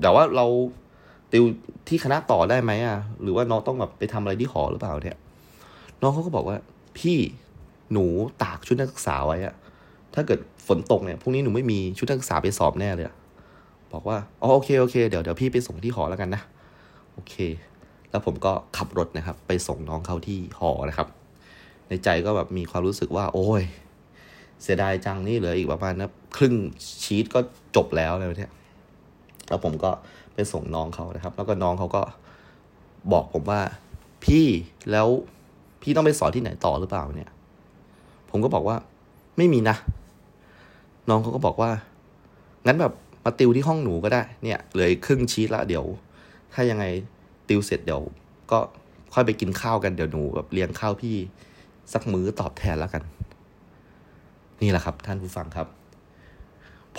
[0.00, 0.46] แต่ว่าเรา
[1.32, 1.44] ติว
[1.88, 5.16] ที่คณะต่อได้ไหมอะ หรือว่าน้องต้องแบบไปทำอะไรที่หอหรือเปล่าเนี่ย
[6.00, 6.56] น้องเขาก็บอกว่า
[6.98, 7.18] พี่
[7.92, 8.04] หนู
[8.42, 9.54] ตากชุดนักศึกษาไว้อะ
[10.14, 13.06] ถ้าเกิดฝนตกเนี่ยพรุ่งนี้หนูไม่มีชุดนักศึกษาไปสอบแน่เลย
[13.92, 16.42] บอกว่าอ๋อโอเคโอเคเดี๋ยวเดี๋ยวพี่ไปส่งที่หอแล้วกันนะ
[17.14, 17.34] โอเค
[18.10, 21.08] แล้วผมก็ขับรถนะครับ ไปส่งน้องเขาที่หอนะครับ
[21.88, 23.62] ในใจก็แบบมีความรู้สึกว่า โอ้ย
[24.62, 26.54] เสียดายจังนี่เหลืออีกประมาณนะครึ่ง
[27.02, 27.40] ชีตก็
[27.76, 28.52] จบแล้วเลยเนี่ย
[29.48, 29.90] แล้วผมก็
[30.34, 32.02] ไปส่งน้องเขานะครับ แล้วก็น้องเขาก็
[33.12, 33.60] บอกผมว่า
[34.24, 34.46] พี่
[34.90, 35.08] แล้ว
[35.82, 37.30] พี่ต้องไปสอนที่ไหนต่อหรือเปล่าเนี่ย
[38.30, 38.76] ผมก็บอกว่า
[39.36, 39.76] ไม่มีนะ
[41.08, 41.70] น้องเขาก็บอกว่า
[42.66, 42.92] งั้นแบบ
[43.24, 45.84] มาติวที่ห้องหนูก็ได้ เนี่ยเหลือครึ่งชีตละเดี๋ยว
[46.52, 46.84] ถ้ายังไง
[47.48, 48.02] ติวเสร็จเดี๋ยว
[48.50, 48.58] ก็
[49.14, 51.16] ค่อยไปกินข้าวกันเดี๋ยวหนูแบบเลี้ยงข้าวพี่
[51.92, 53.02] สักมื้อตอบแทนแล้วกัน
[54.62, 55.68] นี่แหละครับ ท่านผู้ฟังครับ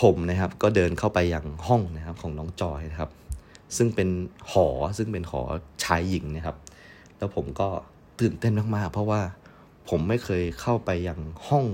[0.02, 3.12] ผมนะครับ ก็เดินเข้าไปยังห้องนะครับ ของน้องจอยนะครับ
[3.78, 4.10] ซึ่งเป็น
[4.52, 5.42] หอซึ่งเป็นหอ
[5.84, 6.56] ชายหญิงนะครับ
[7.18, 7.68] แล้วผมก็
[8.20, 9.22] ตื่นเต้นมากๆเพราะว่า
[9.90, 11.66] ผมไม่เคยเข้าไปยังห้อง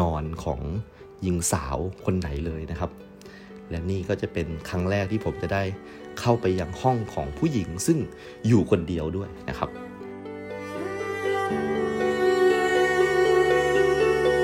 [0.00, 0.60] นอนของ
[1.22, 2.90] หญิงสาวคนไหนเลยนะครับ
[3.70, 5.62] และนี่ก็จะเป็นครั้งแรกที่ผมจะได้
[6.20, 7.98] เข้าไปยังห้องของผู้หญิงซึ่ง
[8.46, 9.70] อยู่คนเดียวด้วยนะครับ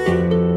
[0.07, 0.54] thank you